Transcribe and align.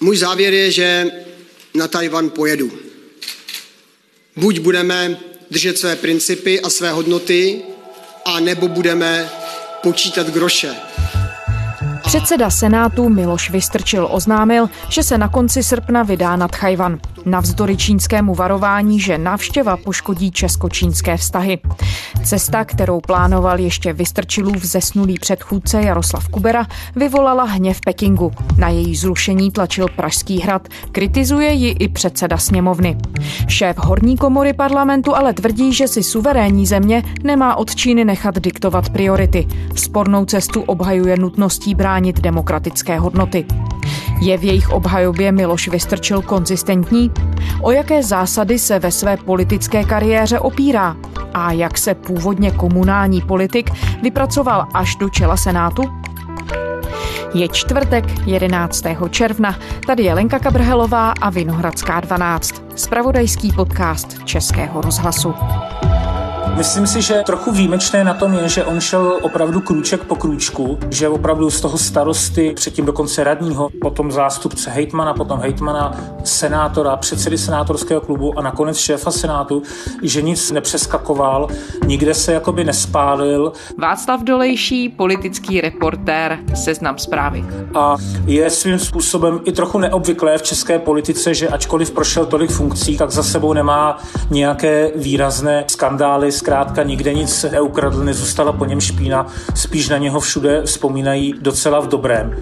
Můj 0.00 0.16
závěr 0.16 0.54
je, 0.54 0.70
že 0.70 1.10
na 1.74 1.88
Tajvan 1.88 2.30
pojedu. 2.30 2.72
Buď 4.36 4.58
budeme 4.58 5.16
držet 5.50 5.78
své 5.78 5.96
principy 5.96 6.60
a 6.60 6.70
své 6.70 6.90
hodnoty, 6.90 7.62
a 8.24 8.40
nebo 8.40 8.68
budeme 8.68 9.30
počítat 9.82 10.26
groše. 10.26 10.74
Předseda 12.04 12.50
Senátu 12.50 13.08
Miloš 13.08 13.50
Vystrčil 13.50 14.08
oznámil, 14.10 14.68
že 14.88 15.02
se 15.02 15.18
na 15.18 15.28
konci 15.28 15.62
srpna 15.62 16.02
vydá 16.02 16.36
nad 16.36 16.56
Chajvan. 16.56 17.00
Navzdory 17.24 17.76
čínskému 17.76 18.34
varování, 18.34 19.00
že 19.00 19.18
návštěva 19.18 19.76
poškodí 19.76 20.30
česko-čínské 20.30 21.16
vztahy. 21.16 21.58
Cesta, 22.24 22.64
kterou 22.64 23.00
plánoval 23.00 23.60
ještě 23.60 23.92
Vystrčilův 23.92 24.64
zesnulý 24.64 25.18
předchůdce 25.18 25.82
Jaroslav 25.82 26.28
Kubera, 26.28 26.66
vyvolala 26.96 27.44
hněv 27.44 27.80
Pekingu. 27.80 28.32
Na 28.58 28.68
její 28.68 28.96
zrušení 28.96 29.50
tlačil 29.50 29.86
Pražský 29.96 30.40
hrad, 30.40 30.68
kritizuje 30.92 31.52
ji 31.52 31.70
i 31.70 31.88
předseda 31.88 32.38
sněmovny. 32.38 32.96
Šéf 33.48 33.76
horní 33.78 34.16
komory 34.16 34.52
parlamentu 34.52 35.16
ale 35.16 35.32
tvrdí, 35.32 35.72
že 35.72 35.88
si 35.88 36.02
suverénní 36.02 36.66
země 36.66 37.02
nemá 37.24 37.56
od 37.56 37.74
Číny 37.74 38.04
nechat 38.04 38.38
diktovat 38.38 38.88
priority. 38.90 39.46
Spornou 39.74 40.24
cestu 40.24 40.62
obhajuje 40.62 41.16
nutností 41.16 41.74
bránit 41.74 42.20
demokratické 42.20 42.98
hodnoty. 42.98 43.46
Je 44.20 44.38
v 44.38 44.44
jejich 44.44 44.70
obhajobě 44.70 45.32
Miloš 45.32 45.68
Vystrčil 45.68 46.22
konzistentní? 46.22 47.07
O 47.60 47.70
jaké 47.70 48.02
zásady 48.02 48.58
se 48.58 48.78
ve 48.78 48.90
své 48.90 49.16
politické 49.16 49.84
kariéře 49.84 50.38
opírá? 50.38 50.96
A 51.34 51.52
jak 51.52 51.78
se 51.78 51.94
původně 51.94 52.50
komunální 52.50 53.22
politik 53.22 53.70
vypracoval 54.02 54.66
až 54.74 54.96
do 54.96 55.08
čela 55.08 55.36
Senátu? 55.36 55.82
Je 57.34 57.48
čtvrtek 57.48 58.04
11. 58.26 58.84
června. 59.10 59.58
Tady 59.86 60.02
je 60.02 60.14
Lenka 60.14 60.38
Kabrhelová 60.38 61.12
a 61.20 61.30
Vinohradská 61.30 62.00
12. 62.00 62.62
Spravodajský 62.74 63.52
podcast 63.52 64.24
Českého 64.24 64.80
rozhlasu. 64.80 65.34
Myslím 66.58 66.86
si, 66.86 67.02
že 67.02 67.22
trochu 67.26 67.52
výjimečné 67.52 68.04
na 68.04 68.14
tom 68.14 68.34
je, 68.34 68.48
že 68.48 68.64
on 68.64 68.80
šel 68.80 69.18
opravdu 69.22 69.60
krůček 69.60 70.04
po 70.04 70.16
krůčku, 70.16 70.78
že 70.90 71.08
opravdu 71.08 71.50
z 71.50 71.60
toho 71.60 71.78
starosty, 71.78 72.52
předtím 72.56 72.84
dokonce 72.86 73.24
radního, 73.24 73.68
potom 73.80 74.12
zástupce 74.12 74.70
hejtmana, 74.70 75.14
potom 75.14 75.40
hejtmana, 75.40 75.96
senátora, 76.24 76.96
předsedy 76.96 77.38
senátorského 77.38 78.00
klubu 78.00 78.38
a 78.38 78.42
nakonec 78.42 78.78
šéfa 78.78 79.10
senátu, 79.10 79.62
že 80.02 80.22
nic 80.22 80.50
nepřeskakoval, 80.50 81.48
nikde 81.86 82.14
se 82.14 82.32
jakoby 82.32 82.64
nespálil. 82.64 83.52
Václav 83.78 84.22
Dolejší, 84.22 84.88
politický 84.88 85.60
reportér, 85.60 86.38
seznam 86.54 86.98
zprávy. 86.98 87.44
A 87.74 87.96
je 88.26 88.50
svým 88.50 88.78
způsobem 88.78 89.40
i 89.44 89.52
trochu 89.52 89.78
neobvyklé 89.78 90.38
v 90.38 90.42
české 90.42 90.78
politice, 90.78 91.34
že 91.34 91.48
ačkoliv 91.48 91.90
prošel 91.90 92.26
tolik 92.26 92.50
funkcí, 92.50 92.96
tak 92.96 93.10
za 93.10 93.22
sebou 93.22 93.52
nemá 93.52 93.98
nějaké 94.30 94.90
výrazné 94.96 95.64
skandály, 95.68 96.32
zkrátka 96.48 96.82
nikde 96.82 97.14
nic 97.14 97.44
neukradl, 97.52 98.04
nezůstala 98.04 98.52
po 98.52 98.64
něm 98.64 98.80
špína, 98.80 99.26
spíš 99.54 99.88
na 99.88 99.98
něho 99.98 100.20
všude 100.20 100.62
vzpomínají 100.62 101.34
docela 101.40 101.80
v 101.80 101.88
dobrém. 101.88 102.36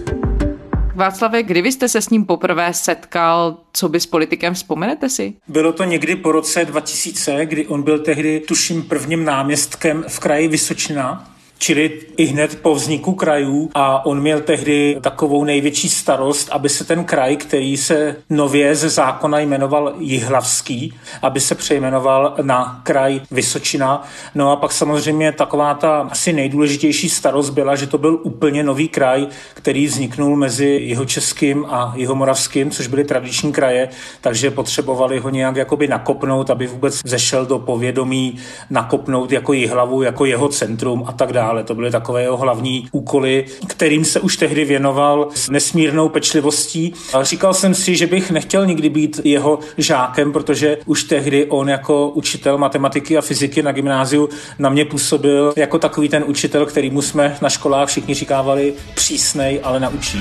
Václave, 0.94 1.42
kdy 1.42 1.62
vy 1.62 1.72
jste 1.72 1.88
se 1.88 2.02
s 2.02 2.10
ním 2.10 2.26
poprvé 2.26 2.74
setkal, 2.74 3.56
co 3.72 3.88
by 3.88 4.00
s 4.00 4.06
politikem 4.06 4.54
vzpomenete 4.54 5.08
si? 5.08 5.34
Bylo 5.48 5.72
to 5.72 5.84
někdy 5.84 6.16
po 6.16 6.32
roce 6.32 6.64
2000, 6.64 7.46
kdy 7.46 7.66
on 7.66 7.82
byl 7.82 7.98
tehdy, 7.98 8.40
tuším, 8.40 8.82
prvním 8.82 9.24
náměstkem 9.24 10.04
v 10.08 10.18
kraji 10.18 10.48
Vysočina 10.48 11.35
čili 11.58 12.00
i 12.16 12.24
hned 12.24 12.58
po 12.62 12.74
vzniku 12.74 13.12
krajů 13.12 13.70
a 13.74 14.06
on 14.06 14.20
měl 14.20 14.40
tehdy 14.40 14.96
takovou 15.00 15.44
největší 15.44 15.88
starost, 15.88 16.48
aby 16.52 16.68
se 16.68 16.84
ten 16.84 17.04
kraj, 17.04 17.36
který 17.36 17.76
se 17.76 18.16
nově 18.30 18.74
ze 18.74 18.88
zákona 18.88 19.40
jmenoval 19.40 19.94
Jihlavský, 19.98 20.94
aby 21.22 21.40
se 21.40 21.54
přejmenoval 21.54 22.34
na 22.42 22.80
kraj 22.82 23.20
Vysočina. 23.30 24.02
No 24.34 24.50
a 24.52 24.56
pak 24.56 24.72
samozřejmě 24.72 25.32
taková 25.32 25.74
ta 25.74 26.08
asi 26.10 26.32
nejdůležitější 26.32 27.08
starost 27.08 27.50
byla, 27.50 27.76
že 27.76 27.86
to 27.86 27.98
byl 27.98 28.20
úplně 28.22 28.62
nový 28.62 28.88
kraj, 28.88 29.26
který 29.54 29.86
vzniknul 29.86 30.36
mezi 30.36 30.78
jeho 30.82 31.04
českým 31.04 31.66
a 31.68 31.92
jeho 31.96 32.14
moravským, 32.14 32.70
což 32.70 32.86
byly 32.86 33.04
tradiční 33.04 33.52
kraje, 33.52 33.88
takže 34.20 34.50
potřebovali 34.50 35.18
ho 35.18 35.30
nějak 35.30 35.56
jakoby 35.56 35.88
nakopnout, 35.88 36.50
aby 36.50 36.66
vůbec 36.66 37.00
zešel 37.04 37.46
do 37.46 37.58
povědomí 37.58 38.38
nakopnout 38.70 39.32
jako 39.32 39.52
Jihlavu, 39.52 40.02
jako 40.02 40.24
jeho 40.24 40.48
centrum 40.48 41.04
a 41.06 41.12
tak 41.12 41.32
dále 41.32 41.45
dále. 41.46 41.64
To 41.64 41.74
byly 41.74 41.90
takové 41.90 42.22
jeho 42.22 42.36
hlavní 42.36 42.88
úkoly, 42.92 43.44
kterým 43.66 44.04
se 44.04 44.20
už 44.20 44.36
tehdy 44.36 44.64
věnoval 44.64 45.28
s 45.34 45.50
nesmírnou 45.50 46.08
pečlivostí. 46.08 46.94
A 47.14 47.24
říkal 47.24 47.54
jsem 47.54 47.74
si, 47.74 47.96
že 47.96 48.06
bych 48.06 48.30
nechtěl 48.30 48.66
nikdy 48.66 48.88
být 48.88 49.20
jeho 49.24 49.58
žákem, 49.78 50.32
protože 50.32 50.78
už 50.86 51.04
tehdy 51.04 51.46
on 51.46 51.68
jako 51.68 52.08
učitel 52.08 52.58
matematiky 52.58 53.18
a 53.18 53.20
fyziky 53.20 53.62
na 53.62 53.72
gymnáziu 53.72 54.28
na 54.58 54.68
mě 54.68 54.84
působil 54.84 55.52
jako 55.56 55.78
takový 55.78 56.08
ten 56.08 56.24
učitel, 56.26 56.66
kterýmu 56.66 57.02
jsme 57.02 57.36
na 57.42 57.48
školách 57.48 57.88
všichni 57.88 58.14
říkávali 58.14 58.74
přísnej, 58.94 59.60
ale 59.64 59.80
naučí. 59.80 60.18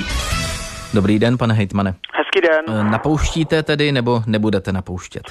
Dobrý 0.94 1.18
den, 1.18 1.38
pane 1.38 1.54
hejtmane. 1.54 1.94
Hezký 2.14 2.40
den. 2.48 2.90
Napouštíte 2.90 3.62
tedy 3.62 3.92
nebo 3.92 4.22
nebudete 4.26 4.72
napouštět? 4.72 5.22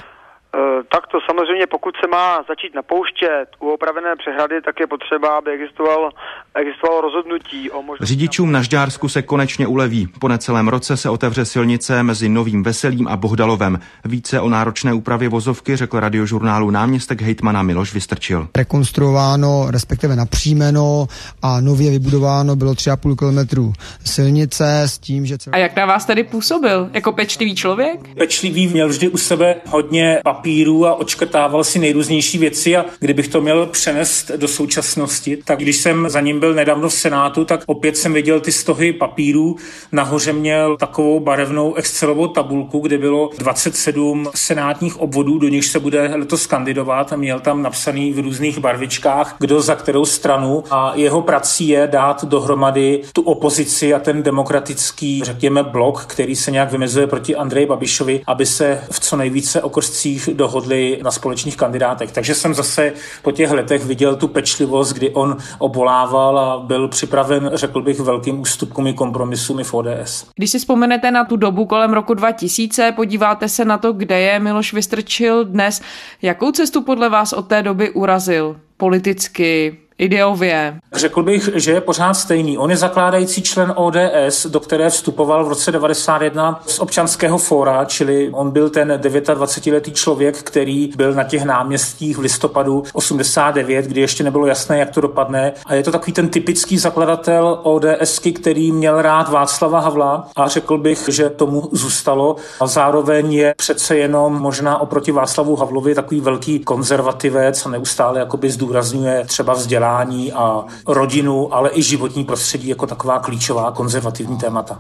Tak 0.90 1.08
to 1.08 1.18
samozřejmě, 1.30 1.68
pokud 1.68 1.96
se 2.02 2.08
má 2.08 2.44
začít 2.48 2.76
napouštět 2.76 3.46
u 3.60 3.70
opravené 3.70 4.16
přehrady, 4.16 4.62
tak 4.62 4.80
je 4.80 4.88
potřeba, 4.88 5.38
aby 5.38 5.52
existoval, 5.52 6.10
existovalo 6.56 7.02
rozhodnutí 7.02 7.72
o 7.72 7.82
možnosti... 7.82 8.06
Řidičům 8.06 8.52
na 8.52 8.62
Žďársku 8.62 9.10
se 9.10 9.22
konečně 9.22 9.68
uleví. 9.68 10.08
Po 10.20 10.28
necelém 10.28 10.68
roce 10.68 10.98
se 10.98 11.10
otevře 11.10 11.46
silnice 11.46 12.04
mezi 12.04 12.30
Novým 12.30 12.64
Veselým 12.64 13.08
a 13.08 13.18
Bohdalovem. 13.18 13.80
Více 14.06 14.42
o 14.42 14.50
náročné 14.50 14.94
úpravě 14.94 15.30
vozovky 15.30 15.76
řekl 15.76 16.00
radiožurnálu 16.00 16.72
náměstek 16.72 17.22
hejtmana 17.22 17.64
Miloš 17.64 17.94
Vystrčil. 17.94 18.48
Rekonstruováno, 18.58 19.68
respektive 19.72 20.16
napřímeno 20.16 21.08
a 21.42 21.62
nově 21.62 21.92
vybudováno 21.92 22.56
bylo 22.56 22.72
3,5 22.72 23.16
kilometrů 23.16 23.74
silnice 24.06 24.82
s 24.82 24.98
tím, 24.98 25.26
že... 25.26 25.38
A 25.52 25.58
jak 25.58 25.76
na 25.76 25.86
vás 25.86 26.06
tedy 26.06 26.24
působil? 26.24 26.90
Jako 26.94 27.12
pečlivý 27.12 27.56
člověk? 27.56 28.16
Pečlivý 28.18 28.68
měl 28.68 28.88
vždy 28.90 29.10
u 29.10 29.18
sebe 29.18 29.56
hodně 29.70 30.22
papír 30.24 30.70
papíru 30.76 30.86
a 30.86 30.96
očkrtával 30.96 31.64
si 31.64 31.80
nejrůznější 31.80 32.38
věci 32.38 32.78
a 32.78 32.86
kdybych 33.00 33.28
to 33.28 33.42
měl 33.42 33.66
přenést 33.66 34.32
do 34.32 34.48
současnosti, 34.48 35.38
tak 35.46 35.60
když 35.60 35.78
jsem 35.78 36.10
za 36.10 36.22
ním 36.22 36.40
byl 36.40 36.54
nedávno 36.54 36.90
v 36.90 36.94
Senátu, 36.94 37.46
tak 37.46 37.64
opět 37.66 37.98
jsem 37.98 38.14
viděl 38.14 38.40
ty 38.40 38.52
stohy 38.52 38.94
papírů. 38.94 39.56
Nahoře 39.92 40.34
měl 40.34 40.78
takovou 40.78 41.20
barevnou 41.20 41.76
Excelovou 41.76 42.28
tabulku, 42.28 42.80
kde 42.80 42.98
bylo 42.98 43.30
27 43.38 44.30
senátních 44.36 45.00
obvodů, 45.00 45.40
do 45.40 45.48
nich 45.48 45.66
se 45.66 45.80
bude 45.80 46.12
letos 46.16 46.48
kandidovat 46.48 47.14
a 47.14 47.16
měl 47.16 47.40
tam 47.40 47.62
napsaný 47.62 48.14
v 48.14 48.20
různých 48.20 48.60
barvičkách, 48.60 49.36
kdo 49.40 49.62
za 49.62 49.76
kterou 49.76 50.06
stranu 50.06 50.64
a 50.72 50.94
jeho 50.96 51.22
prací 51.22 51.68
je 51.68 51.88
dát 51.92 52.24
dohromady 52.24 53.02
tu 53.14 53.22
opozici 53.22 53.94
a 53.94 54.00
ten 54.00 54.24
demokratický, 54.24 55.22
řekněme, 55.24 55.64
blok, 55.64 56.06
který 56.06 56.36
se 56.36 56.52
nějak 56.52 56.72
vymezuje 56.72 57.08
proti 57.08 57.36
Andreji 57.36 57.66
Babišovi, 57.66 58.22
aby 58.28 58.46
se 58.46 58.82
v 58.92 59.00
co 59.00 59.18
nejvíce 59.18 59.62
okrscích 59.62 60.30
dohodli 60.66 61.00
na 61.04 61.12
společných 61.12 61.58
kandidátech. 61.58 62.12
Takže 62.12 62.36
jsem 62.36 62.54
zase 62.54 62.94
po 63.22 63.32
těch 63.32 63.52
letech 63.52 63.86
viděl 63.86 64.16
tu 64.16 64.28
pečlivost, 64.28 64.94
kdy 64.94 65.10
on 65.10 65.38
obolával 65.58 66.40
a 66.40 66.60
byl 66.60 66.88
připraven, 66.88 67.52
řekl 67.54 67.82
bych, 67.82 68.00
velkým 68.00 68.40
ústupkům 68.40 68.88
i 68.88 68.94
kompromisům 68.94 69.60
i 69.60 69.64
v 69.64 69.74
ODS. 69.74 70.26
Když 70.36 70.52
si 70.52 70.60
vzpomenete 70.60 71.12
na 71.12 71.26
tu 71.26 71.36
dobu 71.36 71.66
kolem 71.66 71.94
roku 71.94 72.14
2000, 72.14 72.92
podíváte 72.92 73.50
se 73.50 73.66
na 73.66 73.78
to, 73.78 73.94
kde 73.94 74.20
je 74.20 74.40
Miloš 74.40 74.74
Vystrčil 74.74 75.46
dnes, 75.46 75.82
jakou 76.22 76.52
cestu 76.52 76.82
podle 76.82 77.10
vás 77.10 77.34
od 77.34 77.48
té 77.48 77.64
doby 77.64 77.90
urazil? 77.92 78.56
Politicky, 78.78 79.78
ideově? 79.98 80.80
Řekl 80.94 81.24
bych, 81.24 81.50
že 81.56 81.72
je 81.72 81.82
pořád 81.82 82.14
stejný. 82.14 82.58
On 82.58 82.72
je 82.72 82.78
zakládající 82.78 83.42
člen 83.42 83.74
ODS, 83.76 84.46
do 84.46 84.60
které 84.60 84.90
vstupoval 84.90 85.46
v 85.46 85.48
roce 85.48 85.72
91 85.72 86.62
z 86.66 86.80
občanského 86.80 87.38
fóra, 87.38 87.86
čili 87.86 88.30
on 88.34 88.52
byl 88.52 88.70
ten 88.70 88.92
29-letý 88.92 89.92
člověk, 89.92 90.38
který 90.38 90.92
byl 90.98 91.14
na 91.14 91.24
těch 91.24 91.44
náměstích 91.44 92.18
v 92.18 92.22
listopadu 92.22 92.84
89, 92.94 93.86
kdy 93.86 94.02
ještě 94.02 94.24
nebylo 94.24 94.46
jasné, 94.46 94.80
jak 94.80 94.90
to 94.90 95.02
dopadne. 95.02 95.54
A 95.66 95.74
je 95.74 95.84
to 95.84 95.92
takový 95.92 96.14
ten 96.14 96.30
typický 96.30 96.78
zakladatel 96.78 97.60
ODSky, 97.64 98.32
který 98.32 98.72
měl 98.72 99.02
rád 99.02 99.30
Václava 99.30 99.80
Havla 99.80 100.28
a 100.36 100.48
řekl 100.48 100.78
bych, 100.78 101.10
že 101.10 101.30
tomu 101.30 101.70
zůstalo. 101.72 102.36
A 102.60 102.68
zároveň 102.68 103.34
je 103.34 103.54
přece 103.58 103.98
jenom 103.98 104.40
možná 104.40 104.82
oproti 104.82 105.12
Václavu 105.12 105.56
Havlovi 105.56 105.96
takový 105.96 106.22
velký 106.22 106.60
konzervativec 106.60 107.66
a 107.66 107.70
neustále 107.70 108.20
jakoby 108.20 108.50
zdůrazňuje 108.50 109.24
třeba 109.28 109.54
vzdělání 109.54 109.85
vzdělání 109.86 110.32
a 110.32 110.66
rodinu, 110.88 111.54
ale 111.54 111.70
i 111.74 111.84
životní 111.84 112.24
prostředí 112.24 112.68
jako 112.68 112.88
taková 112.88 113.20
klíčová 113.20 113.72
konzervativní 113.72 114.38
témata. 114.38 114.80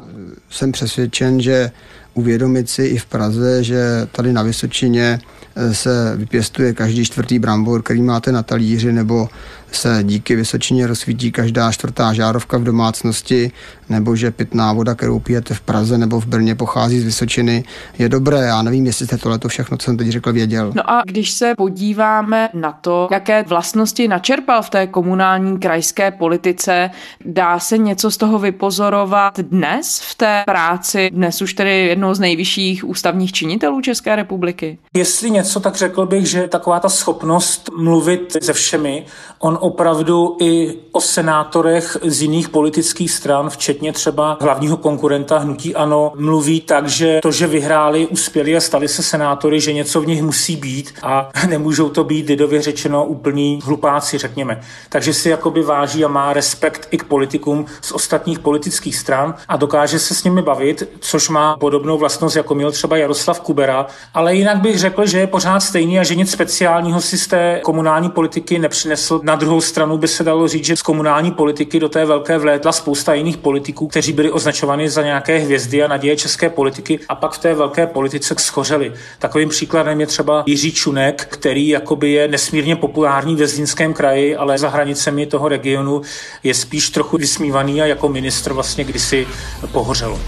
Jsem 0.50 0.72
přesvědčen, 0.72 1.42
že 1.42 1.72
uvědomit 2.13 2.69
si 2.69 2.84
i 2.84 2.98
v 2.98 3.06
Praze, 3.06 3.63
že 3.63 4.07
tady 4.12 4.34
na 4.34 4.44
Vysočině 4.44 5.19
eh, 5.56 5.74
se 5.74 6.13
vypěstuje 6.16 6.74
každý 6.74 7.06
čtvrtý 7.06 7.40
brambor, 7.40 7.81
který 7.81 8.02
máte 8.02 8.31
na 8.31 8.44
talíři, 8.44 8.92
nebo 8.92 9.30
se 9.72 10.00
díky 10.04 10.36
Vysočině 10.36 10.88
rozsvítí 10.88 11.32
každá 11.32 11.72
čtvrtá 11.72 12.14
žárovka 12.14 12.58
v 12.58 12.64
domácnosti, 12.64 13.52
nebo 13.90 14.16
že 14.16 14.32
pitná 14.32 14.74
voda, 14.74 14.96
kterou 14.96 15.20
pijete 15.20 15.54
v 15.54 15.62
Praze 15.62 15.98
nebo 15.98 16.20
v 16.20 16.26
Brně, 16.26 16.56
pochází 16.56 17.00
z 17.00 17.04
Vysočiny, 17.04 17.64
je 18.00 18.10
dobré. 18.10 18.40
Já 18.40 18.62
nevím, 18.62 18.86
jestli 18.86 19.06
jste 19.06 19.18
tohle 19.18 19.40
všechno, 19.48 19.78
co 19.78 19.86
jsem 19.86 19.98
teď 19.98 20.10
řekl, 20.10 20.34
věděl. 20.34 20.72
No 20.76 20.92
a 20.92 21.02
když 21.06 21.32
se 21.32 21.54
podíváme 21.58 22.50
na 22.54 22.72
to, 22.72 23.08
jaké 23.12 23.44
vlastnosti 23.44 24.08
načerpal 24.08 24.62
v 24.62 24.70
té 24.70 24.88
komunální 24.88 25.60
krajské 25.60 26.12
politice, 26.12 26.90
dá 27.26 27.60
se 27.60 27.78
něco 27.78 28.12
z 28.12 28.18
toho 28.18 28.40
vypozorovat 28.40 29.40
dnes 29.40 30.02
v 30.12 30.16
té 30.16 30.44
práci, 30.46 31.10
dnes 31.14 31.42
už 31.42 31.54
tedy 31.54 31.88
jednou 31.88 32.14
z 32.14 32.20
nejvyšších 32.20 32.86
ústavních 32.86 33.34
činitelů 33.34 33.82
České 33.82 34.16
republiky? 34.16 34.78
Jestli 34.94 35.32
něco, 35.32 35.60
tak 35.60 35.76
řekl 35.76 36.06
bych, 36.06 36.26
že 36.26 36.48
taková 36.48 36.80
ta 36.80 36.90
schopnost 36.90 37.70
mluvit 37.78 38.38
se 38.42 38.54
všemi, 38.54 39.06
on 39.40 39.55
opravdu 39.62 40.38
i 40.40 40.74
o 40.92 41.02
senátorech 41.02 41.98
z 42.04 42.22
jiných 42.22 42.50
politických 42.50 43.12
stran, 43.12 43.50
včetně 43.50 43.94
třeba 43.94 44.38
hlavního 44.42 44.78
konkurenta 44.78 45.38
Hnutí 45.38 45.75
Ano, 45.75 46.13
mluví 46.16 46.62
tak, 46.62 46.88
že 46.88 47.19
to, 47.22 47.31
že 47.31 47.48
vyhráli, 47.48 48.07
uspěli 48.07 48.57
a 48.57 48.62
stali 48.62 48.88
se 48.88 49.04
senátory, 49.04 49.60
že 49.60 49.74
něco 49.74 50.02
v 50.02 50.07
nich 50.07 50.24
musí 50.24 50.56
být 50.56 50.94
a 51.04 51.30
nemůžou 51.50 51.90
to 51.90 52.04
být 52.04 52.30
lidově 52.30 52.62
řečeno 52.62 53.06
úplní 53.06 53.60
hlupáci, 53.63 54.18
řekněme. 54.18 54.62
Takže 54.90 55.13
si 55.13 55.30
jakoby 55.30 55.63
váží 55.63 56.06
a 56.06 56.07
má 56.07 56.34
respekt 56.34 56.88
i 56.92 56.98
k 56.98 57.04
politikům 57.04 57.66
z 57.81 57.92
ostatních 57.92 58.40
politických 58.40 58.98
stran 58.98 59.36
a 59.48 59.57
dokáže 59.57 60.00
se 60.00 60.16
s 60.16 60.24
nimi 60.24 60.42
bavit, 60.42 60.84
což 61.00 61.30
má 61.30 61.57
podobnou 61.57 61.98
vlastnost, 61.98 62.36
jako 62.36 62.56
měl 62.56 62.72
třeba 62.72 62.98
Jaroslav 62.98 63.40
Kubera, 63.40 63.86
ale 64.13 64.36
jinak 64.36 64.62
bych 64.62 64.80
řekl, 64.80 65.06
že 65.06 65.19
je 65.19 65.28
pořád 65.28 65.60
stejný 65.60 66.00
a 66.00 66.04
že 66.04 66.16
nic 66.16 66.31
speciálního 66.31 67.02
si 67.02 67.18
z 67.18 67.28
té 67.28 67.62
komunální 67.63 68.10
politiky 68.10 68.60
nepřinesl. 68.60 69.22
Na 69.24 69.36
druhou 69.45 69.62
stranu 69.62 69.97
by 69.97 70.07
se 70.07 70.24
dalo 70.24 70.47
říct, 70.47 70.65
že 70.65 70.75
z 70.75 70.81
komunální 70.81 71.31
politiky 71.31 71.80
do 71.80 71.89
té 71.89 72.06
velké 72.06 72.38
vlétla 72.38 72.71
spousta 72.71 73.13
jiných 73.13 73.38
politiků, 73.38 73.88
kteří 73.88 74.13
byli 74.13 74.31
označováni 74.31 74.89
za 74.89 75.03
nějaké 75.03 75.38
hvězdy 75.38 75.83
a 75.83 75.88
naděje 75.88 76.18
české 76.18 76.50
politiky 76.50 77.00
a 77.09 77.15
pak 77.15 77.31
v 77.31 77.39
té 77.39 77.53
velké 77.53 77.88
politice 77.88 78.36
schořeli. 78.38 78.94
Takovým 79.19 79.50
příkladem 79.50 80.01
je 80.01 80.07
třeba 80.07 80.44
Jiří 80.47 80.71
Čunek, 80.71 81.27
který 81.30 81.68
jakoby 81.68 82.12
je 82.12 82.27
nesmírně 82.27 82.75
populární 82.75 83.36
ve 83.36 83.47
Zlínském 83.47 83.94
kraji, 83.94 84.36
ale 84.36 84.57
za 84.57 84.69
hranicemi 84.69 85.25
toho 85.25 85.47
regionu 85.47 86.01
je 86.44 86.53
spíš 86.53 86.89
trochu 86.89 87.18
vysmívaný 87.18 87.81
a 87.81 87.86
jako 87.86 88.09
ministr 88.09 88.53
vlastně 88.53 88.83
kdysi 88.83 89.27
pohořel. 89.71 90.19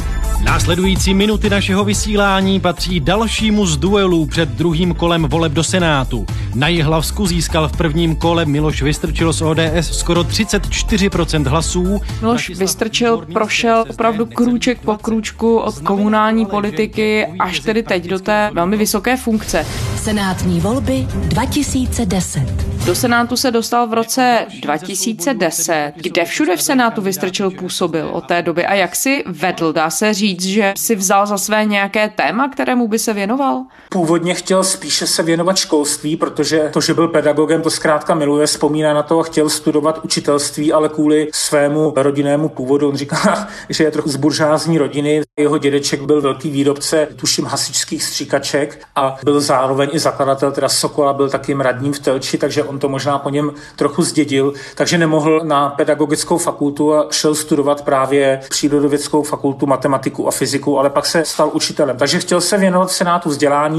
Následující 0.43 1.13
minuty 1.13 1.49
našeho 1.49 1.83
vysílání 1.83 2.59
patří 2.59 2.99
dalšímu 2.99 3.65
z 3.65 3.77
duelů 3.77 4.25
před 4.25 4.49
druhým 4.49 4.93
kolem 4.93 5.23
voleb 5.23 5.51
do 5.51 5.63
Senátu. 5.63 6.25
Na 6.55 6.67
Jihlavsku 6.67 7.27
získal 7.27 7.69
v 7.69 7.77
prvním 7.77 8.15
kole 8.15 8.45
Miloš 8.45 8.81
Vystrčil 8.81 9.33
z 9.33 9.41
ODS 9.41 9.91
skoro 9.91 10.21
34% 10.21 11.47
hlasů. 11.47 12.01
Miloš 12.21 12.49
Vystrčil 12.49 13.25
prošel 13.33 13.85
opravdu 13.89 14.25
krůček 14.25 14.79
po 14.79 14.97
krůčku 14.97 15.57
od 15.57 15.79
komunální 15.79 16.45
politiky 16.45 17.27
až 17.39 17.59
tedy 17.59 17.83
teď 17.83 18.07
do 18.07 18.19
té 18.19 18.51
velmi 18.53 18.77
vysoké 18.77 19.17
funkce. 19.17 19.65
Senátní 19.95 20.59
volby 20.59 21.07
2010. 21.13 22.67
Do 22.85 22.95
Senátu 22.95 23.37
se 23.37 23.51
dostal 23.51 23.87
v 23.87 23.93
roce 23.93 24.45
2010. 24.61 25.93
Kde 25.95 26.25
všude 26.25 26.57
v 26.57 26.61
Senátu 26.61 27.01
Vystrčil 27.01 27.51
působil 27.51 28.09
od 28.09 28.25
té 28.25 28.41
doby 28.41 28.65
a 28.65 28.73
jak 28.73 28.95
si 28.95 29.23
vedl, 29.27 29.73
dá 29.73 29.89
se 29.89 30.13
říct, 30.13 30.26
že 30.41 30.73
si 30.77 30.95
vzal 30.95 31.25
za 31.25 31.37
své 31.37 31.65
nějaké 31.65 32.09
téma, 32.09 32.49
kterému 32.49 32.87
by 32.87 32.99
se 32.99 33.13
věnoval? 33.13 33.63
Původně 33.89 34.33
chtěl 34.33 34.63
spíše 34.63 35.07
se 35.07 35.23
věnovat 35.23 35.57
školství, 35.57 36.15
protože 36.15 36.69
to, 36.73 36.81
že 36.81 36.93
byl 36.93 37.07
pedagogem, 37.07 37.61
to 37.61 37.69
zkrátka 37.69 38.15
miluje, 38.15 38.47
vzpomíná 38.47 38.93
na 38.93 39.03
to 39.03 39.19
a 39.19 39.23
chtěl 39.23 39.49
studovat 39.49 39.99
učitelství, 40.03 40.73
ale 40.73 40.89
kvůli 40.89 41.29
svému 41.33 41.93
rodinnému 41.95 42.49
původu, 42.49 42.89
on 42.89 42.97
říká, 42.97 43.47
že 43.69 43.83
je 43.83 43.91
trochu 43.91 44.09
z 44.09 44.15
buržázní 44.15 44.77
rodiny. 44.77 45.21
Jeho 45.39 45.57
dědeček 45.57 46.01
byl 46.01 46.21
velký 46.21 46.49
výrobce, 46.49 47.07
tuším, 47.15 47.45
hasičských 47.45 48.03
stříkaček 48.03 48.79
a 48.95 49.15
byl 49.23 49.41
zároveň 49.41 49.89
i 49.91 49.99
zakladatel 49.99 50.51
teda 50.51 50.69
Sokola, 50.69 51.13
byl 51.13 51.29
takým 51.29 51.61
radním 51.61 51.93
v 51.93 51.99
Telči, 51.99 52.37
takže 52.37 52.63
on 52.63 52.79
to 52.79 52.89
možná 52.89 53.19
po 53.19 53.29
něm 53.29 53.51
trochu 53.75 54.03
zdědil, 54.03 54.53
takže 54.75 54.97
nemohl 54.97 55.41
na 55.43 55.69
pedagogickou 55.69 56.37
fakultu 56.37 56.93
a 56.93 57.07
šel 57.11 57.35
studovat 57.35 57.81
právě 57.81 58.39
přírodovědskou 58.49 59.23
fakultu 59.23 59.65
matematiku 59.65 60.27
a 60.27 60.31
fyziku, 60.31 60.79
ale 60.79 60.89
pak 60.89 61.05
se 61.05 61.25
stal 61.25 61.51
učitelem. 61.53 61.97
Takže 61.97 62.19
chtěl 62.19 62.41
se 62.41 62.57
věnovat 62.57 62.91
Senátu 62.91 63.29
vzdělání, 63.29 63.76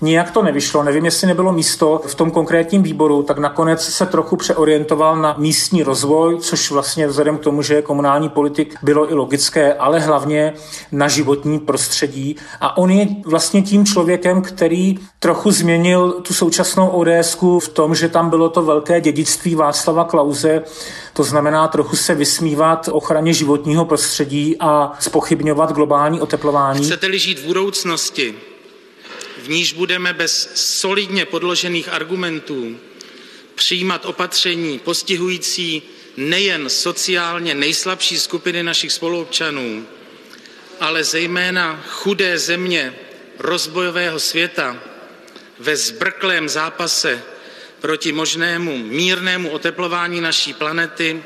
nijak 0.00 0.30
to 0.30 0.42
nevyšlo, 0.42 0.82
nevím, 0.82 1.04
jestli 1.04 1.26
nebylo 1.26 1.52
místo 1.52 2.00
v 2.06 2.14
tom 2.14 2.30
konkrétním 2.30 2.82
výboru, 2.82 3.22
tak 3.22 3.38
nakonec 3.38 3.84
se 3.84 4.06
trochu 4.06 4.36
přeorientoval 4.36 5.16
na 5.16 5.34
místní 5.38 5.82
rozvoj, 5.82 6.38
což 6.40 6.70
vlastně 6.70 7.06
vzhledem 7.06 7.38
k 7.38 7.42
tomu, 7.42 7.62
že 7.62 7.74
je 7.74 7.82
komunální 7.82 8.28
politik, 8.28 8.74
bylo 8.82 9.10
i 9.10 9.14
logické, 9.14 9.74
ale 9.74 10.00
hlavně 10.00 10.52
na 10.92 11.08
životní 11.08 11.58
prostředí. 11.58 12.36
A 12.60 12.76
on 12.76 12.90
je 12.90 13.06
vlastně 13.24 13.62
tím 13.62 13.86
člověkem, 13.86 14.42
který 14.42 14.98
trochu 15.18 15.50
změnil 15.50 16.12
tu 16.12 16.34
současnou 16.34 16.88
ods 16.88 17.36
v 17.60 17.68
tom, 17.68 17.94
že 17.94 18.08
tam 18.08 18.30
bylo 18.30 18.48
to 18.48 18.62
velké 18.62 19.00
dědictví 19.00 19.54
Václava 19.54 20.04
Klauze, 20.04 20.62
to 21.12 21.24
znamená 21.24 21.68
trochu 21.68 21.96
se 21.96 22.14
vysmívat 22.14 22.88
ochraně 22.92 23.32
životního 23.32 23.84
prostředí 23.84 24.56
a 24.60 24.92
spochybňovat 25.00 25.72
globální 25.72 26.20
oteplování. 26.20 26.84
Chcete-li 26.84 27.18
žít 27.18 27.38
v 27.38 27.46
budoucnosti, 27.46 28.34
níž 29.48 29.72
budeme 29.72 30.12
bez 30.12 30.50
solidně 30.54 31.24
podložených 31.24 31.88
argumentů 31.88 32.80
přijímat 33.54 34.04
opatření 34.04 34.78
postihující 34.78 35.82
nejen 36.16 36.68
sociálně 36.68 37.54
nejslabší 37.54 38.18
skupiny 38.18 38.62
našich 38.62 38.92
spoluobčanů, 38.92 39.86
ale 40.80 41.04
zejména 41.04 41.84
chudé 41.88 42.38
země 42.38 42.94
rozbojového 43.38 44.20
světa 44.20 44.82
ve 45.58 45.76
zbrklém 45.76 46.48
zápase 46.48 47.22
proti 47.80 48.12
možnému 48.12 48.78
mírnému 48.78 49.50
oteplování 49.50 50.20
naší 50.20 50.52
planety, 50.54 51.22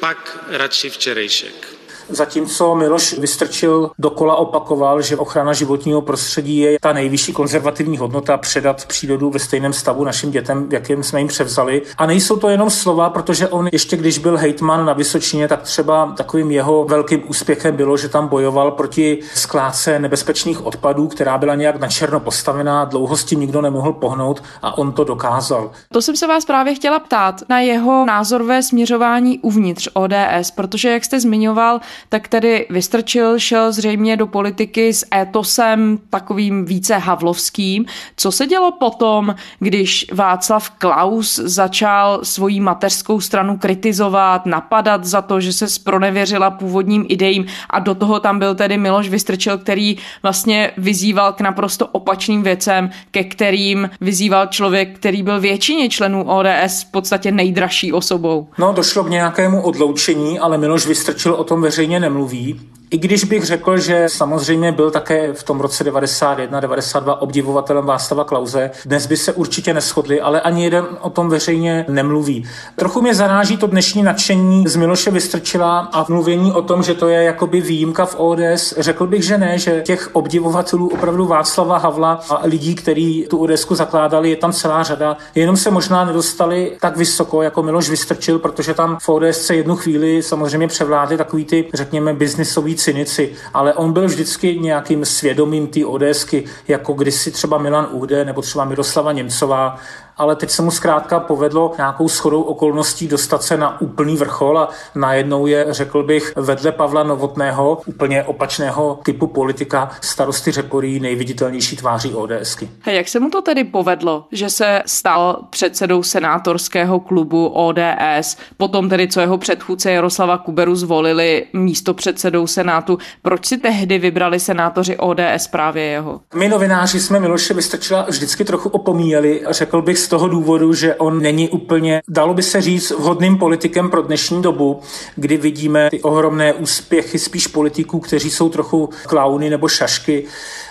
pak 0.00 0.44
radši 0.48 0.90
včerejšek. 0.90 1.75
Zatímco 2.08 2.74
Miloš 2.74 3.18
Vystrčil 3.18 3.90
dokola 3.98 4.36
opakoval, 4.36 5.02
že 5.02 5.16
ochrana 5.16 5.52
životního 5.52 6.02
prostředí 6.02 6.58
je 6.58 6.78
ta 6.80 6.92
nejvyšší 6.92 7.32
konzervativní 7.32 7.98
hodnota 7.98 8.36
předat 8.36 8.86
přírodu 8.86 9.30
ve 9.30 9.38
stejném 9.38 9.72
stavu 9.72 10.04
našim 10.04 10.30
dětem, 10.30 10.68
jakým 10.72 11.02
jsme 11.02 11.20
jim 11.20 11.28
převzali. 11.28 11.82
A 11.98 12.06
nejsou 12.06 12.36
to 12.36 12.48
jenom 12.48 12.70
slova, 12.70 13.10
protože 13.10 13.48
on 13.48 13.68
ještě 13.72 13.96
když 13.96 14.18
byl 14.18 14.36
hejtman 14.36 14.86
na 14.86 14.92
Vysočině, 14.92 15.48
tak 15.48 15.62
třeba 15.62 16.14
takovým 16.16 16.50
jeho 16.50 16.84
velkým 16.84 17.22
úspěchem 17.28 17.76
bylo, 17.76 17.96
že 17.96 18.08
tam 18.08 18.28
bojoval 18.28 18.70
proti 18.70 19.18
skládce 19.34 19.98
nebezpečných 19.98 20.66
odpadů, 20.66 21.08
která 21.08 21.38
byla 21.38 21.54
nějak 21.54 21.80
na 21.80 21.88
černo 21.88 22.20
postavená, 22.20 22.84
dlouho 22.84 23.16
s 23.16 23.24
tím 23.24 23.40
nikdo 23.40 23.60
nemohl 23.60 23.92
pohnout 23.92 24.42
a 24.62 24.78
on 24.78 24.92
to 24.92 25.04
dokázal. 25.04 25.70
To 25.92 26.02
jsem 26.02 26.16
se 26.16 26.26
vás 26.26 26.44
právě 26.44 26.74
chtěla 26.74 26.98
ptát 26.98 27.42
na 27.48 27.60
jeho 27.60 28.04
názorové 28.04 28.62
směřování 28.62 29.38
uvnitř 29.38 29.88
ODS, 29.94 30.50
protože 30.54 30.88
jak 30.90 31.04
jste 31.04 31.20
zmiňoval, 31.20 31.80
tak 32.08 32.28
tedy 32.28 32.66
Vystrčil 32.70 33.38
šel 33.38 33.72
zřejmě 33.72 34.16
do 34.16 34.26
politiky 34.26 34.92
s 34.92 35.06
étosem 35.14 35.98
takovým 36.10 36.64
více 36.64 36.96
havlovským. 36.96 37.84
Co 38.16 38.32
se 38.32 38.46
dělo 38.46 38.72
potom, 38.72 39.34
když 39.58 40.06
Václav 40.12 40.70
Klaus 40.70 41.40
začal 41.44 42.20
svoji 42.22 42.60
mateřskou 42.60 43.20
stranu 43.20 43.58
kritizovat, 43.58 44.46
napadat 44.46 45.04
za 45.04 45.22
to, 45.22 45.40
že 45.40 45.52
se 45.52 45.68
spronevěřila 45.68 46.50
původním 46.50 47.06
idejím 47.08 47.46
a 47.70 47.78
do 47.78 47.94
toho 47.94 48.20
tam 48.20 48.38
byl 48.38 48.54
tedy 48.54 48.78
Miloš 48.78 49.08
Vystrčil, 49.08 49.58
který 49.58 49.96
vlastně 50.22 50.72
vyzýval 50.76 51.32
k 51.32 51.40
naprosto 51.40 51.86
opačným 51.86 52.42
věcem, 52.42 52.90
ke 53.10 53.24
kterým 53.24 53.90
vyzýval 54.00 54.46
člověk, 54.46 54.98
který 54.98 55.22
byl 55.22 55.40
většině 55.40 55.88
členů 55.88 56.24
ODS 56.24 56.82
v 56.82 56.90
podstatě 56.90 57.32
nejdražší 57.32 57.92
osobou. 57.92 58.48
No, 58.58 58.72
došlo 58.72 59.04
k 59.04 59.10
nějakému 59.10 59.62
odloučení, 59.62 60.38
ale 60.38 60.58
Miloš 60.58 60.86
Vystrčil 60.86 61.34
o 61.34 61.44
tom 61.44 61.62
veřejně 61.62 61.85
veřejně 61.86 62.00
nemluví. 62.00 62.60
I 62.90 62.98
když 62.98 63.24
bych 63.24 63.44
řekl, 63.44 63.78
že 63.78 64.04
samozřejmě 64.08 64.72
byl 64.72 64.90
také 64.90 65.32
v 65.32 65.42
tom 65.42 65.60
roce 65.60 65.84
91-92 65.84 67.16
obdivovatelem 67.20 67.86
Václava 67.86 68.24
Klauze, 68.24 68.70
dnes 68.84 69.06
by 69.06 69.16
se 69.16 69.32
určitě 69.32 69.74
neschodli, 69.74 70.20
ale 70.20 70.40
ani 70.40 70.64
jeden 70.64 70.86
o 71.00 71.10
tom 71.10 71.28
veřejně 71.28 71.84
nemluví. 71.88 72.44
Trochu 72.76 73.02
mě 73.02 73.14
zaráží 73.14 73.56
to 73.56 73.66
dnešní 73.66 74.02
nadšení 74.02 74.68
z 74.68 74.76
Miloše 74.76 75.10
Vystrčila 75.10 75.78
a 75.78 76.06
mluvení 76.08 76.52
o 76.52 76.62
tom, 76.62 76.82
že 76.82 76.94
to 76.94 77.08
je 77.08 77.22
jakoby 77.22 77.60
výjimka 77.60 78.06
v 78.06 78.14
ODS. 78.18 78.74
Řekl 78.78 79.06
bych, 79.06 79.22
že 79.24 79.38
ne, 79.38 79.58
že 79.58 79.82
těch 79.82 80.10
obdivovatelů 80.12 80.88
opravdu 80.88 81.26
Václava 81.26 81.78
Havla 81.78 82.20
a 82.28 82.46
lidí, 82.46 82.74
kteří 82.74 83.26
tu 83.30 83.38
ODSku 83.38 83.74
zakládali, 83.74 84.30
je 84.30 84.36
tam 84.36 84.52
celá 84.52 84.82
řada. 84.82 85.16
Jenom 85.34 85.56
se 85.56 85.70
možná 85.70 86.04
nedostali 86.04 86.76
tak 86.80 86.96
vysoko, 86.96 87.42
jako 87.42 87.62
Miloš 87.62 87.90
Vystrčil, 87.90 88.38
protože 88.38 88.74
tam 88.74 88.98
v 89.00 89.08
ODS 89.08 89.50
jednu 89.50 89.76
chvíli 89.76 90.22
samozřejmě 90.22 90.68
převládly 90.68 91.16
takový 91.16 91.44
ty, 91.44 91.68
řekněme, 91.74 92.14
biznisový 92.14 92.75
cynici, 92.76 93.32
ale 93.54 93.74
on 93.74 93.92
byl 93.92 94.06
vždycky 94.06 94.58
nějakým 94.58 95.04
svědomím 95.04 95.66
té 95.66 95.86
ODSky, 95.86 96.44
jako 96.68 96.92
kdysi 96.92 97.30
třeba 97.30 97.58
Milan 97.58 97.88
Uhde 97.90 98.24
nebo 98.24 98.42
třeba 98.42 98.64
Miroslava 98.64 99.12
Němcová 99.12 99.78
ale 100.16 100.36
teď 100.36 100.50
se 100.50 100.62
mu 100.62 100.70
zkrátka 100.70 101.20
povedlo 101.20 101.72
nějakou 101.76 102.08
schodou 102.08 102.42
okolností 102.42 103.08
dostat 103.08 103.42
se 103.42 103.56
na 103.56 103.80
úplný 103.80 104.16
vrchol 104.16 104.58
a 104.58 104.68
najednou 104.94 105.46
je, 105.46 105.66
řekl 105.68 106.02
bych, 106.02 106.32
vedle 106.36 106.72
Pavla 106.72 107.02
Novotného, 107.02 107.80
úplně 107.86 108.22
opačného 108.22 108.98
typu 109.04 109.26
politika, 109.26 109.90
starosty 110.00 110.52
Řeporí 110.52 111.00
nejviditelnější 111.00 111.76
tváří 111.76 112.14
ODSky. 112.14 112.68
A 112.84 112.90
jak 112.90 113.08
se 113.08 113.20
mu 113.20 113.30
to 113.30 113.42
tedy 113.42 113.64
povedlo, 113.64 114.24
že 114.32 114.50
se 114.50 114.82
stal 114.86 115.38
předsedou 115.50 116.02
senátorského 116.02 117.00
klubu 117.00 117.46
ODS, 117.46 118.36
potom 118.56 118.88
tedy 118.88 119.08
co 119.08 119.20
jeho 119.20 119.38
předchůdce 119.38 119.90
Jaroslava 119.90 120.38
Kuberu 120.38 120.74
zvolili 120.74 121.46
místo 121.52 121.94
předsedou 121.94 122.46
Senátu. 122.46 122.98
Proč 123.22 123.46
si 123.46 123.58
tehdy 123.58 123.98
vybrali 123.98 124.40
senátoři 124.40 124.96
ODS 124.96 125.46
právě 125.50 125.82
jeho? 125.82 126.20
My 126.34 126.48
novináři 126.48 127.00
jsme 127.00 127.20
Miloše 127.20 127.54
Vystrčila 127.54 128.06
vždycky 128.08 128.44
trochu 128.44 128.68
opomíjeli, 128.68 129.42
řekl 129.50 129.82
bych 129.82 129.98
z 130.06 130.08
toho 130.08 130.28
důvodu, 130.28 130.74
že 130.74 130.94
on 130.94 131.22
není 131.22 131.48
úplně, 131.48 132.02
dalo 132.08 132.34
by 132.34 132.42
se 132.42 132.62
říct, 132.62 132.90
vhodným 132.90 133.38
politikem 133.38 133.90
pro 133.90 134.02
dnešní 134.02 134.42
dobu, 134.42 134.80
kdy 135.16 135.36
vidíme 135.36 135.90
ty 135.90 136.02
ohromné 136.02 136.52
úspěchy 136.52 137.18
spíš 137.18 137.46
politiků, 137.46 138.00
kteří 138.00 138.30
jsou 138.30 138.48
trochu 138.48 138.88
klauny 139.06 139.50
nebo 139.50 139.68
šašky. 139.68 140.24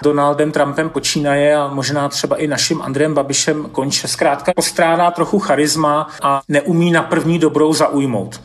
Donaldem 0.03 0.51
Trumpem 0.51 0.89
počínaje 0.89 1.55
a 1.55 1.67
možná 1.67 2.09
třeba 2.09 2.35
i 2.35 2.47
naším 2.47 2.81
Andrem 2.81 3.13
Babišem 3.13 3.69
konče. 3.71 4.07
Zkrátka 4.07 4.53
postrádá 4.53 5.11
trochu 5.11 5.39
charisma 5.39 6.07
a 6.21 6.41
neumí 6.47 6.91
na 6.91 7.03
první 7.03 7.39
dobrou 7.39 7.73
zaujmout. 7.73 8.39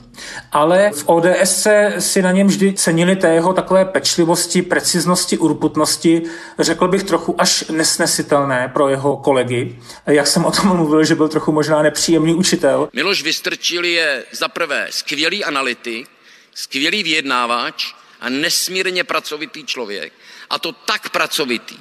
Ale 0.52 0.90
v 0.94 1.04
ODS 1.06 1.66
si 1.98 2.22
na 2.22 2.32
něm 2.32 2.46
vždy 2.46 2.72
cenili 2.72 3.16
té 3.16 3.34
jeho 3.34 3.52
takové 3.52 3.84
pečlivosti, 3.84 4.62
preciznosti, 4.62 5.38
urputnosti, 5.38 6.22
řekl 6.58 6.88
bych 6.88 7.02
trochu 7.02 7.34
až 7.38 7.64
nesnesitelné 7.70 8.70
pro 8.72 8.88
jeho 8.88 9.16
kolegy. 9.16 9.78
Jak 10.06 10.26
jsem 10.26 10.44
o 10.44 10.50
tom 10.50 10.76
mluvil, 10.76 11.04
že 11.04 11.14
byl 11.14 11.28
trochu 11.28 11.52
možná 11.52 11.82
nepříjemný 11.82 12.34
učitel. 12.34 12.88
Miloš 12.92 13.22
Vystrčil 13.22 13.84
je 13.84 14.24
za 14.32 14.48
prvé 14.48 14.86
skvělý 14.90 15.44
analytik, 15.44 16.08
skvělý 16.54 17.02
vyjednávač 17.02 17.94
a 18.20 18.28
nesmírně 18.28 19.04
pracovitý 19.04 19.64
člověk. 19.64 20.12
A 20.50 20.58
to 20.58 20.72
tak 20.72 21.10
pracovitý, 21.10 21.78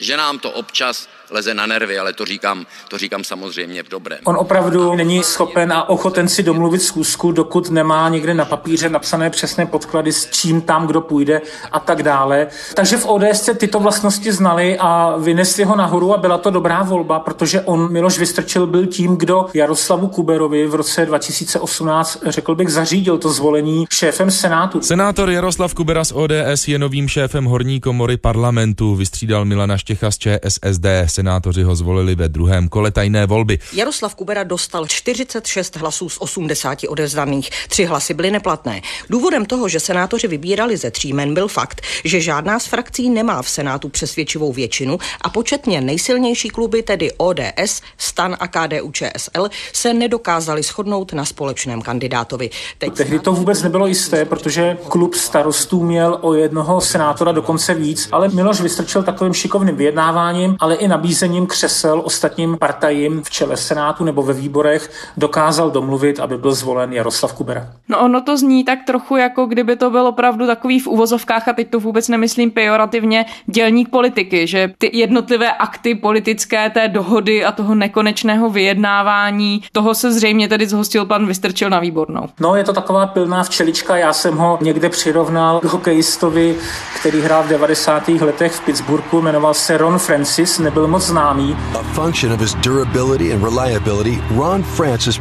že 0.00 0.16
nám 0.16 0.38
to 0.38 0.50
občas 0.50 1.08
leze 1.30 1.54
na 1.54 1.66
nervy, 1.66 1.98
ale 1.98 2.12
to 2.12 2.24
říkám, 2.24 2.66
to 2.88 2.98
říkám 2.98 3.24
samozřejmě 3.24 3.82
v 3.82 3.88
dobrém. 3.88 4.18
On 4.24 4.36
opravdu 4.36 4.94
není 4.94 5.22
schopen 5.22 5.72
a 5.72 5.88
ochoten 5.88 6.28
si 6.28 6.42
domluvit 6.42 6.82
schůzku, 6.82 7.32
dokud 7.32 7.70
nemá 7.70 8.08
někde 8.08 8.34
na 8.34 8.44
papíře 8.44 8.88
napsané 8.88 9.30
přesné 9.30 9.66
podklady, 9.66 10.12
s 10.12 10.30
čím 10.30 10.60
tam 10.60 10.86
kdo 10.86 11.00
půjde 11.00 11.40
a 11.72 11.80
tak 11.80 12.02
dále. 12.02 12.46
Takže 12.74 12.96
v 12.96 13.06
ODS 13.06 13.50
tyto 13.58 13.80
vlastnosti 13.80 14.32
znali 14.32 14.78
a 14.78 15.16
vynesli 15.16 15.64
ho 15.64 15.76
nahoru 15.76 16.14
a 16.14 16.18
byla 16.18 16.38
to 16.38 16.50
dobrá 16.50 16.82
volba, 16.82 17.18
protože 17.18 17.60
on, 17.60 17.92
Miloš 17.92 18.18
Vystrčil, 18.18 18.66
byl 18.66 18.86
tím, 18.86 19.16
kdo 19.16 19.46
Jaroslavu 19.54 20.08
Kuberovi 20.08 20.66
v 20.66 20.74
roce 20.74 21.06
2018, 21.06 22.18
řekl 22.26 22.54
bych, 22.54 22.68
zařídil 22.68 23.18
to 23.18 23.32
zvolení 23.32 23.86
šéfem 23.90 24.30
Senátu. 24.30 24.80
Senátor 24.80 25.30
Jaroslav 25.30 25.74
Kubera 25.74 26.04
z 26.04 26.12
ODS 26.12 26.68
je 26.68 26.78
novým 26.78 27.08
šéfem 27.08 27.44
horní 27.44 27.80
komory 27.80 28.16
parlamentu. 28.16 28.94
Vystřídal 28.94 29.44
Milana 29.44 29.76
Štěcha 29.90 30.10
z 30.10 30.18
ČSSD. 30.18 30.86
Senátoři 31.06 31.62
ho 31.62 31.76
zvolili 31.76 32.14
ve 32.14 32.28
druhém 32.28 32.68
kole 32.68 32.90
tajné 32.90 33.26
volby. 33.26 33.58
Jaroslav 33.72 34.14
Kubera 34.14 34.42
dostal 34.42 34.86
46 34.86 35.76
hlasů 35.76 36.08
z 36.08 36.16
80 36.20 36.78
odevzdaných. 36.88 37.50
Tři 37.68 37.84
hlasy 37.84 38.14
byly 38.14 38.30
neplatné. 38.30 38.80
Důvodem 39.08 39.46
toho, 39.46 39.68
že 39.68 39.80
senátoři 39.80 40.28
vybírali 40.28 40.76
ze 40.76 40.90
tří 40.90 41.12
men, 41.12 41.34
byl 41.34 41.48
fakt, 41.48 41.80
že 42.04 42.20
žádná 42.20 42.58
z 42.58 42.66
frakcí 42.66 43.10
nemá 43.10 43.42
v 43.42 43.48
Senátu 43.48 43.88
přesvědčivou 43.88 44.52
většinu 44.52 44.98
a 45.20 45.30
početně 45.30 45.80
nejsilnější 45.80 46.48
kluby, 46.48 46.82
tedy 46.82 47.12
ODS, 47.12 47.82
STAN 47.98 48.36
a 48.40 48.48
KDU 48.48 48.92
ČSL, 48.92 49.48
se 49.72 49.94
nedokázali 49.94 50.62
shodnout 50.62 51.12
na 51.12 51.24
společném 51.24 51.82
kandidátovi. 51.82 52.50
Teď 52.78 52.92
Tehdy 52.94 53.18
to 53.18 53.32
vůbec 53.32 53.62
nebylo 53.62 53.86
jisté, 53.86 54.24
protože 54.24 54.76
klub 54.88 55.14
starostů 55.14 55.82
měl 55.82 56.18
o 56.20 56.34
jednoho 56.34 56.80
senátora 56.80 57.32
dokonce 57.32 57.74
víc, 57.74 58.08
ale 58.12 58.28
Miloš 58.28 58.60
vystrčil 58.60 59.02
takovým 59.02 59.34
šikovným 59.34 59.79
vyjednáváním, 59.80 60.56
ale 60.60 60.74
i 60.74 60.88
nabízením 60.88 61.46
křesel 61.46 62.02
ostatním 62.04 62.56
partajím 62.60 63.22
v 63.22 63.30
čele 63.30 63.56
Senátu 63.56 64.04
nebo 64.04 64.22
ve 64.22 64.32
výborech 64.32 64.90
dokázal 65.16 65.70
domluvit, 65.70 66.20
aby 66.20 66.38
byl 66.38 66.54
zvolen 66.54 66.92
Jaroslav 66.92 67.32
Kubera. 67.32 67.66
No 67.88 68.00
ono 68.00 68.20
to 68.20 68.36
zní 68.36 68.64
tak 68.64 68.78
trochu 68.86 69.16
jako 69.16 69.46
kdyby 69.46 69.76
to 69.76 69.90
byl 69.90 70.06
opravdu 70.06 70.46
takový 70.46 70.80
v 70.80 70.86
uvozovkách, 70.86 71.48
a 71.48 71.52
teď 71.52 71.70
to 71.70 71.80
vůbec 71.80 72.08
nemyslím 72.08 72.50
pejorativně, 72.50 73.26
dělník 73.46 73.88
politiky, 73.88 74.46
že 74.46 74.72
ty 74.78 74.90
jednotlivé 74.92 75.52
akty 75.52 75.94
politické 75.94 76.70
té 76.70 76.88
dohody 76.88 77.44
a 77.44 77.52
toho 77.52 77.74
nekonečného 77.74 78.50
vyjednávání, 78.50 79.62
toho 79.72 79.94
se 79.94 80.12
zřejmě 80.12 80.48
tedy 80.48 80.66
zhostil 80.66 81.06
pan 81.06 81.26
Vystrčil 81.26 81.70
na 81.70 81.80
výbornou. 81.80 82.28
No 82.40 82.56
je 82.56 82.64
to 82.64 82.72
taková 82.72 83.06
pilná 83.06 83.42
včelička, 83.42 83.96
já 83.96 84.12
jsem 84.12 84.36
ho 84.36 84.58
někde 84.60 84.88
přirovnal 84.88 85.60
k 85.60 85.64
hokejistovi, 85.64 86.56
který 87.00 87.20
hrál 87.20 87.42
v 87.42 87.48
90. 87.48 88.08
letech 88.08 88.52
v 88.52 88.60
Pittsburghu, 88.60 89.20
jmenoval 89.20 89.54
se 89.54 89.69
Ron 89.76 89.98
Francis, 89.98 90.58
nebyl 90.58 90.86
moc 90.86 91.02
známý. 91.06 91.56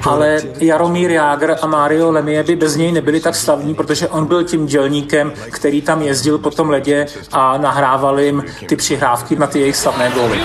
Ale 0.06 0.38
Jaromír 0.60 1.12
Jágr 1.12 1.56
a 1.62 1.68
Mario 1.68 2.12
Lemie 2.12 2.44
by 2.44 2.56
bez 2.56 2.76
něj 2.76 2.92
nebyli 2.92 3.20
tak 3.20 3.36
slavní, 3.36 3.76
protože 3.76 4.08
on 4.08 4.26
byl 4.26 4.44
tím 4.44 4.66
dělníkem, 4.66 5.34
který 5.52 5.82
tam 5.82 6.02
jezdil 6.02 6.38
po 6.38 6.52
tom 6.52 6.70
ledě 6.70 7.06
a 7.32 7.58
nahrával 7.58 8.20
jim 8.20 8.44
ty 8.68 8.76
přihrávky 8.76 9.36
na 9.36 9.48
ty 9.48 9.60
jejich 9.60 9.76
slavné 9.76 10.10
góly. 10.10 10.40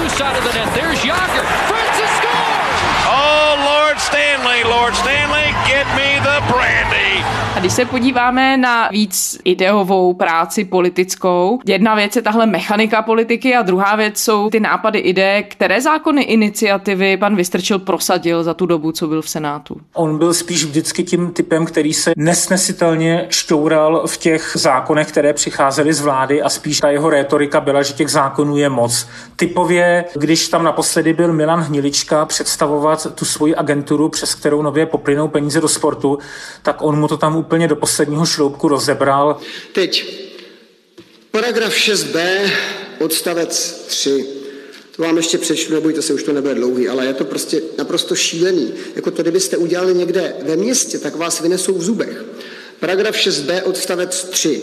Oh, 3.07 3.57
Lord 3.65 4.01
Stanley, 4.01 4.65
Lord 4.65 4.97
Stanley, 4.97 5.55
get 5.67 5.87
me 5.97 6.21
the 6.21 6.53
brandy. 6.53 7.14
A 7.57 7.61
když 7.61 7.73
se 7.73 7.85
podíváme 7.85 8.57
na 8.57 8.89
víc 8.89 9.39
ideovou 9.45 10.15
práci 10.15 10.65
politickou, 10.65 11.61
jedna 11.67 11.95
věc 11.95 12.17
je 12.17 12.23
tahle 12.23 12.47
mechanika 12.47 13.03
politiky 13.03 13.55
a 13.55 13.63
druhá 13.63 13.97
věc 13.97 14.19
jsou 14.19 14.51
ty 14.51 14.61
nápady 14.61 14.99
ide, 14.99 15.43
které 15.43 15.81
zákony 15.81 16.23
iniciativy 16.23 17.17
pan 17.17 17.37
Vystrčil 17.37 17.79
prosadil 17.79 18.45
za 18.45 18.55
tu 18.55 18.67
dobu, 18.67 18.93
co 18.93 19.07
byl 19.07 19.23
v 19.23 19.29
Senátu. 19.29 19.77
On 19.95 20.19
byl 20.19 20.35
spíš 20.35 20.65
vždycky 20.65 21.03
tím 21.03 21.31
typem, 21.33 21.67
který 21.67 21.95
se 21.95 22.13
nesnesitelně 22.17 23.27
šťoural 23.29 24.03
v 24.07 24.17
těch 24.17 24.53
zákonech, 24.55 25.09
které 25.09 25.33
přicházely 25.33 25.93
z 25.93 26.01
vlády 26.01 26.43
a 26.43 26.49
spíš 26.49 26.81
ta 26.81 26.91
jeho 26.91 27.11
rétorika 27.11 27.61
byla, 27.61 27.83
že 27.83 27.93
těch 27.93 28.09
zákonů 28.09 28.57
je 28.57 28.69
moc. 28.69 29.09
Typově, 29.37 30.05
když 30.15 30.49
tam 30.49 30.65
naposledy 30.65 31.13
byl 31.13 31.33
Milan 31.33 31.61
Hnilička 31.61 32.25
představovat 32.27 33.07
tu 33.15 33.25
svoji 33.25 33.55
agenturu, 33.57 34.09
přes 34.09 34.35
kterou 34.35 34.63
nově 34.63 34.87
poplynou 34.87 35.29
peníze 35.29 35.61
do 35.61 35.69
sportu, 35.69 36.19
tak 36.63 36.83
on 36.83 37.01
mu 37.01 37.09
to 37.15 37.19
tam 37.19 37.37
úplně 37.37 37.69
do 37.69 37.77
posledního 37.77 38.27
šroubku 38.27 38.69
rozebral. 38.69 39.41
Teď 39.73 40.15
paragraf 41.31 41.75
6b, 41.75 42.51
odstavec 43.01 43.85
3. 43.87 44.27
To 44.97 45.03
vám 45.03 45.17
ještě 45.17 45.39
přečtu, 45.39 45.75
nebojte 45.75 46.03
se, 46.03 46.15
už 46.15 46.23
to 46.23 46.33
nebude 46.33 46.55
dlouhý, 46.55 46.89
ale 46.89 47.07
je 47.07 47.15
to 47.15 47.25
prostě 47.25 47.63
naprosto 47.79 48.15
šílený. 48.15 48.73
Jako 48.97 49.11
to, 49.11 49.23
kdybyste 49.23 49.57
udělali 49.57 49.95
někde 49.95 50.35
ve 50.43 50.57
městě, 50.57 50.99
tak 50.99 51.17
vás 51.17 51.41
vynesou 51.41 51.75
v 51.75 51.83
zubech. 51.83 52.25
Paragraf 52.81 53.17
6b, 53.17 53.63
odstavec 53.65 54.25
3. 54.25 54.63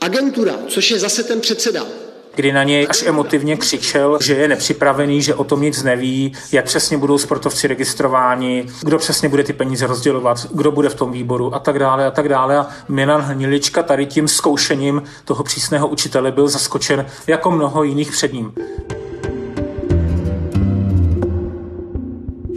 Agentura, 0.00 0.58
což 0.68 0.90
je 0.90 0.98
zase 0.98 1.22
ten 1.22 1.40
předseda, 1.40 1.86
kdy 2.34 2.52
na 2.52 2.62
něj 2.62 2.86
až 2.90 3.02
emotivně 3.02 3.56
křičel, 3.56 4.18
že 4.20 4.34
je 4.34 4.48
nepřipravený, 4.48 5.22
že 5.22 5.34
o 5.34 5.44
tom 5.44 5.62
nic 5.62 5.82
neví, 5.82 6.32
jak 6.52 6.64
přesně 6.64 6.98
budou 6.98 7.18
sportovci 7.18 7.66
registrováni, 7.66 8.66
kdo 8.82 8.98
přesně 8.98 9.28
bude 9.28 9.44
ty 9.44 9.52
peníze 9.52 9.86
rozdělovat, 9.86 10.46
kdo 10.52 10.72
bude 10.72 10.88
v 10.88 10.94
tom 10.94 11.12
výboru 11.12 11.54
a 11.54 11.58
tak 11.58 11.78
dále 11.78 12.06
a 12.06 12.10
tak 12.10 12.28
dále. 12.28 12.58
A 12.58 12.66
Milan 12.88 13.20
Hnilička 13.20 13.82
tady 13.82 14.06
tím 14.06 14.28
zkoušením 14.28 15.02
toho 15.24 15.44
přísného 15.44 15.88
učitele 15.88 16.32
byl 16.32 16.48
zaskočen 16.48 17.06
jako 17.26 17.50
mnoho 17.50 17.82
jiných 17.82 18.12
před 18.12 18.32
ním. 18.32 18.52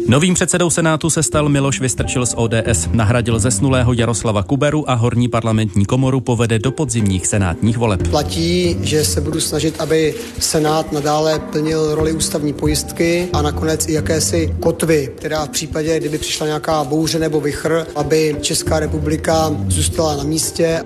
Novým 0.10 0.34
předsedou 0.34 0.70
Senátu 0.70 1.10
se 1.10 1.24
stal 1.24 1.50
Miloš 1.50 1.80
Vystrčil 1.80 2.26
z 2.26 2.34
ODS. 2.38 2.90
Nahradil 2.92 3.40
zesnulého 3.40 3.94
Jaroslava 3.94 4.44
Kuberu 4.44 4.90
a 4.90 4.94
horní 4.94 5.28
parlamentní 5.28 5.86
komoru 5.86 6.20
povede 6.20 6.60
do 6.60 6.72
podzimních 6.72 7.28
senátních 7.28 7.78
voleb. 7.78 8.08
Platí, 8.08 8.78
že 8.82 9.06
se 9.06 9.22
budu 9.22 9.40
snažit, 9.40 9.82
aby 9.82 10.16
Senát 10.40 10.92
nadále 10.92 11.40
plnil 11.40 11.96
roli 11.96 12.14
ústavní 12.14 12.54
pojistky 12.54 13.28
a 13.34 13.42
nakonec 13.42 13.88
i 13.88 13.94
jakési 13.94 14.56
kotvy, 14.60 15.12
která 15.18 15.46
v 15.46 15.50
případě, 15.50 16.00
kdyby 16.00 16.18
přišla 16.18 16.48
nějaká 16.48 16.84
bouře 16.84 17.20
nebo 17.20 17.42
vychr, 17.42 17.88
aby 17.96 18.36
Česká 18.42 18.80
republika 18.80 19.52
zůstala 19.68 20.16
na 20.16 20.24
místě. 20.24 20.84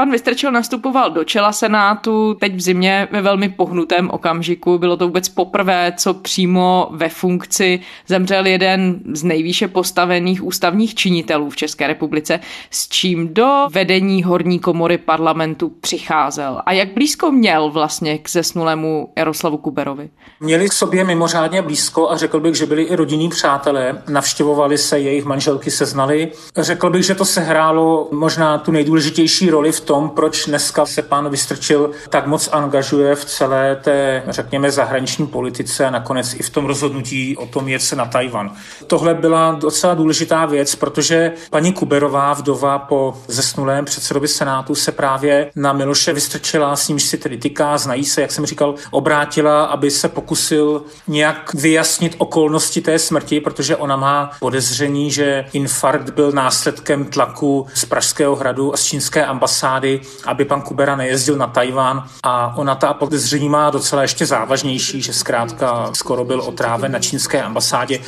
Pan 0.00 0.10
Vystrčil 0.10 0.52
nastupoval 0.52 1.10
do 1.10 1.24
čela 1.24 1.52
Senátu 1.52 2.34
teď 2.34 2.54
v 2.54 2.60
zimě 2.60 3.08
ve 3.10 3.22
velmi 3.22 3.48
pohnutém 3.48 4.10
okamžiku. 4.10 4.78
Bylo 4.78 4.96
to 4.96 5.06
vůbec 5.06 5.28
poprvé, 5.28 5.92
co 5.96 6.14
přímo 6.14 6.88
ve 6.90 7.08
funkci 7.08 7.80
zemřel 8.06 8.46
jeden 8.46 9.00
z 9.12 9.24
nejvýše 9.24 9.68
postavených 9.68 10.44
ústavních 10.44 10.94
činitelů 10.94 11.50
v 11.50 11.56
České 11.56 11.86
republice, 11.86 12.40
s 12.70 12.88
čím 12.88 13.34
do 13.34 13.68
vedení 13.70 14.22
horní 14.22 14.58
komory 14.58 14.98
parlamentu 14.98 15.68
přicházel. 15.68 16.62
A 16.66 16.72
jak 16.72 16.94
blízko 16.94 17.30
měl 17.30 17.70
vlastně 17.70 18.18
k 18.18 18.30
zesnulému 18.30 19.12
Jaroslavu 19.18 19.56
Kuberovi? 19.56 20.10
Měli 20.40 20.68
k 20.68 20.72
sobě 20.72 21.04
mimořádně 21.04 21.62
blízko 21.62 22.10
a 22.10 22.16
řekl 22.16 22.40
bych, 22.40 22.54
že 22.54 22.66
byli 22.66 22.82
i 22.82 22.96
rodinní 22.96 23.28
přátelé. 23.28 24.02
Navštěvovali 24.08 24.78
se, 24.78 24.98
jejich 24.98 25.24
manželky 25.24 25.70
se 25.70 25.86
znali. 25.86 26.32
Řekl 26.56 26.90
bych, 26.90 27.04
že 27.04 27.14
to 27.14 27.24
sehrálo 27.24 28.08
možná 28.12 28.58
tu 28.58 28.72
nejdůležitější 28.72 29.50
roli 29.50 29.72
v 29.72 29.89
tom, 29.90 30.10
proč 30.10 30.46
dneska 30.46 30.86
se 30.86 31.02
pan 31.02 31.28
Vystrčil 31.30 31.90
tak 32.08 32.26
moc 32.26 32.48
angažuje 32.52 33.14
v 33.14 33.24
celé 33.24 33.76
té, 33.76 34.22
řekněme, 34.28 34.70
zahraniční 34.70 35.26
politice 35.26 35.86
a 35.86 35.90
nakonec 35.90 36.34
i 36.34 36.42
v 36.42 36.50
tom 36.50 36.66
rozhodnutí 36.66 37.36
o 37.36 37.46
tom 37.46 37.68
jet 37.68 37.82
se 37.82 37.96
na 37.96 38.06
Tajvan. 38.06 38.52
Tohle 38.86 39.14
byla 39.14 39.52
docela 39.52 39.94
důležitá 39.94 40.46
věc, 40.46 40.74
protože 40.74 41.32
paní 41.50 41.72
Kuberová, 41.72 42.32
vdova 42.32 42.78
po 42.78 43.14
zesnulém 43.28 43.84
předsedovi 43.84 44.28
Senátu, 44.28 44.74
se 44.74 44.92
právě 44.92 45.50
na 45.56 45.72
Miloše 45.72 46.12
Vystrčila, 46.12 46.76
s 46.76 46.88
nímž 46.88 47.02
si 47.02 47.18
tedy 47.18 47.38
tyká, 47.38 47.78
znají 47.78 48.04
se, 48.04 48.20
jak 48.20 48.32
jsem 48.32 48.46
říkal, 48.46 48.74
obrátila, 48.90 49.64
aby 49.64 49.90
se 49.90 50.08
pokusil 50.08 50.82
nějak 51.08 51.54
vyjasnit 51.54 52.14
okolnosti 52.18 52.80
té 52.80 52.98
smrti, 52.98 53.40
protože 53.40 53.76
ona 53.76 53.96
má 53.96 54.30
podezření, 54.40 55.10
že 55.10 55.44
infarkt 55.52 56.10
byl 56.10 56.32
následkem 56.32 57.04
tlaku 57.04 57.66
z 57.74 57.84
Pražského 57.84 58.36
hradu 58.36 58.74
a 58.74 58.76
z 58.76 58.84
čínské 58.84 59.26
ambasády, 59.26 59.79
aby 60.24 60.44
pan 60.44 60.62
Kubera 60.62 60.96
nejezdil 60.96 61.36
na 61.36 61.46
Tajván 61.46 62.08
a 62.22 62.56
ona 62.56 62.74
ta 62.74 62.92
podezření 62.92 63.48
má 63.48 63.70
docela 63.70 64.02
ještě 64.02 64.26
závažnější, 64.26 65.02
že 65.02 65.12
zkrátka 65.12 65.90
skoro 65.94 66.24
byl 66.24 66.40
otráven 66.40 66.92
na 66.92 66.98
čínské 66.98 67.42
ambasádě. 67.42 68.00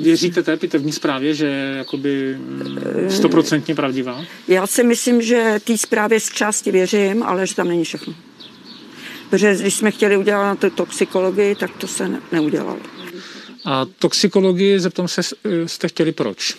Věříte 0.00 0.42
té 0.42 0.56
pitevní 0.56 0.92
zprávě, 0.92 1.34
že 1.34 1.46
je 1.46 1.76
jakoby 1.76 2.36
mm, 2.38 3.10
stoprocentně 3.10 3.74
pravdivá? 3.74 4.20
Já 4.48 4.66
si 4.66 4.84
myslím, 4.84 5.22
že 5.22 5.60
té 5.64 5.78
zprávě 5.78 6.20
z 6.20 6.28
části 6.30 6.70
věřím, 6.70 7.22
ale 7.22 7.46
že 7.46 7.54
tam 7.54 7.68
není 7.68 7.84
všechno. 7.84 8.14
Protože 9.30 9.56
když 9.56 9.74
jsme 9.74 9.90
chtěli 9.90 10.16
udělat 10.16 10.42
na 10.44 10.54
tu 10.54 10.70
toxikologii, 10.70 11.54
tak 11.54 11.70
to 11.78 11.86
se 11.86 12.08
ne- 12.08 12.20
neudělalo. 12.32 12.76
A 13.64 13.86
toxikologii, 13.98 14.80
zeptám 14.80 15.08
se, 15.08 15.20
jste 15.66 15.88
chtěli 15.88 16.12
proč? 16.12 16.56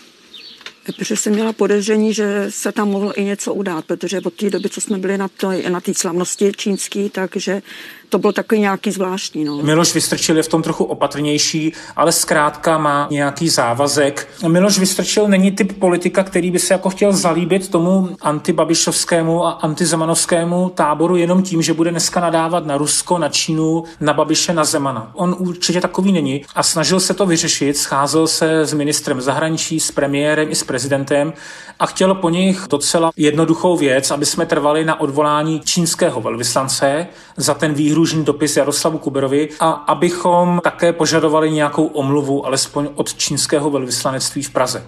Protože 0.91 1.15
jsem 1.15 1.33
měla 1.33 1.53
podezření, 1.53 2.13
že 2.13 2.45
se 2.49 2.71
tam 2.71 2.89
mohlo 2.89 3.19
i 3.19 3.23
něco 3.23 3.53
udát, 3.53 3.85
protože 3.85 4.21
od 4.21 4.33
té 4.33 4.49
doby, 4.49 4.69
co 4.69 4.81
jsme 4.81 4.97
byli 4.97 5.17
na 5.17 5.27
té 5.27 5.69
na 5.69 5.81
slavnosti 5.93 6.51
čínský, 6.55 7.09
takže 7.09 7.61
to 8.09 8.19
bylo 8.19 8.33
takový 8.33 8.61
nějaký 8.61 8.91
zvláštní. 8.91 9.43
No. 9.43 9.57
Miloš 9.57 9.93
Vystrčil 9.93 10.37
je 10.37 10.43
v 10.43 10.47
tom 10.47 10.61
trochu 10.61 10.83
opatrnější, 10.83 11.73
ale 11.95 12.11
zkrátka 12.11 12.77
má 12.77 13.07
nějaký 13.11 13.49
závazek. 13.49 14.27
Miloš 14.47 14.79
Vystrčil 14.79 15.27
není 15.27 15.51
typ 15.51 15.79
politika, 15.79 16.23
který 16.23 16.51
by 16.51 16.59
se 16.59 16.73
jako 16.73 16.89
chtěl 16.89 17.13
zalíbit 17.13 17.69
tomu 17.69 18.09
antibabišovskému 18.21 19.45
a 19.45 19.51
antizemanovskému 19.51 20.69
táboru 20.69 21.15
jenom 21.15 21.43
tím, 21.43 21.61
že 21.61 21.73
bude 21.73 21.91
dneska 21.91 22.19
nadávat 22.19 22.65
na 22.65 22.77
Rusko, 22.77 23.17
na 23.17 23.29
Čínu, 23.29 23.83
na 23.99 24.13
Babiše, 24.13 24.53
na 24.53 24.63
Zemana. 24.63 25.11
On 25.13 25.35
určitě 25.39 25.81
takový 25.81 26.11
není 26.11 26.45
a 26.55 26.63
snažil 26.63 26.99
se 26.99 27.13
to 27.13 27.25
vyřešit, 27.25 27.77
scházel 27.77 28.27
se 28.27 28.59
s 28.59 28.73
ministrem 28.73 29.21
zahraničí, 29.21 29.79
s 29.79 29.91
premiérem 29.91 30.51
i 30.51 30.55
s 30.55 30.63
prezidentem 30.63 31.33
a 31.79 31.85
chtěl 31.85 32.15
po 32.15 32.29
nich 32.29 32.67
docela 32.69 33.11
jednoduchou 33.17 33.77
věc, 33.77 34.11
aby 34.11 34.25
jsme 34.25 34.45
trvali 34.45 34.85
na 34.85 34.99
odvolání 34.99 35.59
čínského 35.59 36.21
velvyslance 36.21 37.07
za 37.37 37.53
ten 37.53 37.73
výhružný 37.99 38.23
dopis 38.23 38.57
Jaroslavu 38.57 38.97
Kuberovi 38.97 39.49
a 39.59 39.71
abychom 39.71 40.59
také 40.63 40.93
požadovali 40.93 41.51
nějakou 41.51 41.85
omluvu, 41.85 42.45
alespoň 42.45 42.89
od 42.95 43.13
čínského 43.13 43.69
velvyslanectví 43.69 44.43
v 44.43 44.49
Praze 44.49 44.83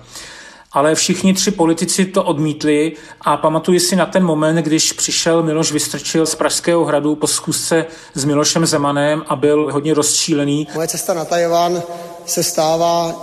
ale 0.73 0.95
všichni 0.95 1.33
tři 1.33 1.51
politici 1.51 2.05
to 2.05 2.23
odmítli 2.23 2.91
a 3.21 3.37
pamatuji 3.37 3.79
si 3.79 3.95
na 3.95 4.05
ten 4.05 4.23
moment, 4.23 4.55
když 4.55 4.93
přišel 4.93 5.43
Miloš 5.43 5.71
Vystrčil 5.71 6.25
z 6.25 6.35
Pražského 6.35 6.85
hradu 6.85 7.15
po 7.15 7.27
zkusce 7.27 7.85
s 8.13 8.25
Milošem 8.25 8.65
Zemanem 8.65 9.23
a 9.27 9.35
byl 9.35 9.69
hodně 9.71 9.93
rozčílený. 9.93 10.67
Moje 10.75 10.87
cesta 10.87 11.13
na 11.13 11.25
Tajvan 11.25 11.83
se 12.25 12.43
stává 12.43 13.15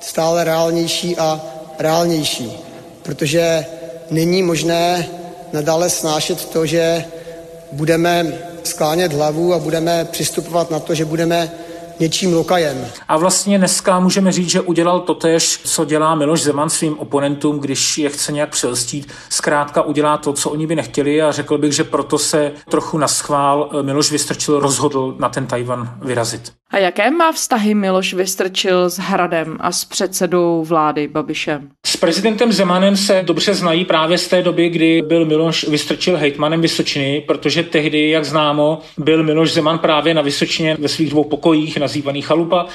stále 0.00 0.44
reálnější 0.44 1.16
a 1.16 1.40
reálnější, 1.78 2.52
protože 3.02 3.66
není 4.10 4.42
možné 4.42 5.08
nadále 5.52 5.90
snášet 5.90 6.44
to, 6.44 6.66
že 6.66 7.04
budeme 7.74 8.26
sklánět 8.64 9.12
hlavu 9.12 9.54
a 9.54 9.58
budeme 9.58 10.04
přistupovat 10.04 10.70
na 10.70 10.80
to, 10.80 10.94
že 10.94 11.04
budeme 11.04 11.50
něčím 12.00 12.34
lokajem. 12.34 12.86
A 13.08 13.16
vlastně 13.16 13.58
dneska 13.58 14.00
můžeme 14.00 14.32
říct, 14.32 14.50
že 14.50 14.60
udělal 14.60 15.00
totéž, 15.00 15.60
co 15.64 15.84
dělá 15.84 16.14
Miloš 16.14 16.42
Zeman 16.42 16.70
svým 16.70 16.98
oponentům, 16.98 17.58
když 17.58 17.98
je 17.98 18.08
chce 18.08 18.32
nějak 18.32 18.50
přelstít. 18.50 19.12
Zkrátka 19.28 19.82
udělá 19.82 20.16
to, 20.16 20.32
co 20.32 20.50
oni 20.50 20.66
by 20.66 20.76
nechtěli 20.76 21.22
a 21.22 21.32
řekl 21.32 21.58
bych, 21.58 21.72
že 21.72 21.84
proto 21.84 22.18
se 22.18 22.52
trochu 22.70 22.98
na 22.98 23.08
schvál 23.08 23.70
Miloš 23.82 24.10
Vystrčil 24.10 24.60
rozhodl 24.60 25.16
na 25.18 25.28
ten 25.28 25.46
Tajvan 25.46 25.94
vyrazit. 26.02 26.52
A 26.70 26.78
jaké 26.78 27.10
má 27.10 27.32
vztahy 27.32 27.74
Miloš 27.74 28.14
Vystrčil 28.14 28.90
s 28.90 28.98
Hradem 28.98 29.56
a 29.60 29.72
s 29.72 29.84
předsedou 29.84 30.64
vlády 30.64 31.08
Babišem? 31.08 31.68
S 31.86 31.96
prezidentem 31.96 32.52
Zemanem 32.52 32.96
se 32.96 33.22
dobře 33.26 33.54
znají 33.54 33.84
právě 33.84 34.18
z 34.18 34.28
té 34.28 34.42
doby, 34.42 34.68
kdy 34.68 35.02
byl 35.02 35.24
Miloš 35.24 35.68
Vystrčil 35.68 36.16
hejtmanem 36.16 36.60
Vysočiny, 36.60 37.24
protože 37.26 37.62
tehdy, 37.62 38.10
jak 38.10 38.24
známo, 38.24 38.78
byl 38.98 39.22
Miloš 39.22 39.52
Zeman 39.52 39.78
právě 39.78 40.14
na 40.14 40.22
Vysočině 40.22 40.76
ve 40.80 40.88
svých 40.88 41.10
dvou 41.10 41.24
pokojích, 41.24 41.76
nazývaný 41.84 42.22
Chalupa, 42.22 42.66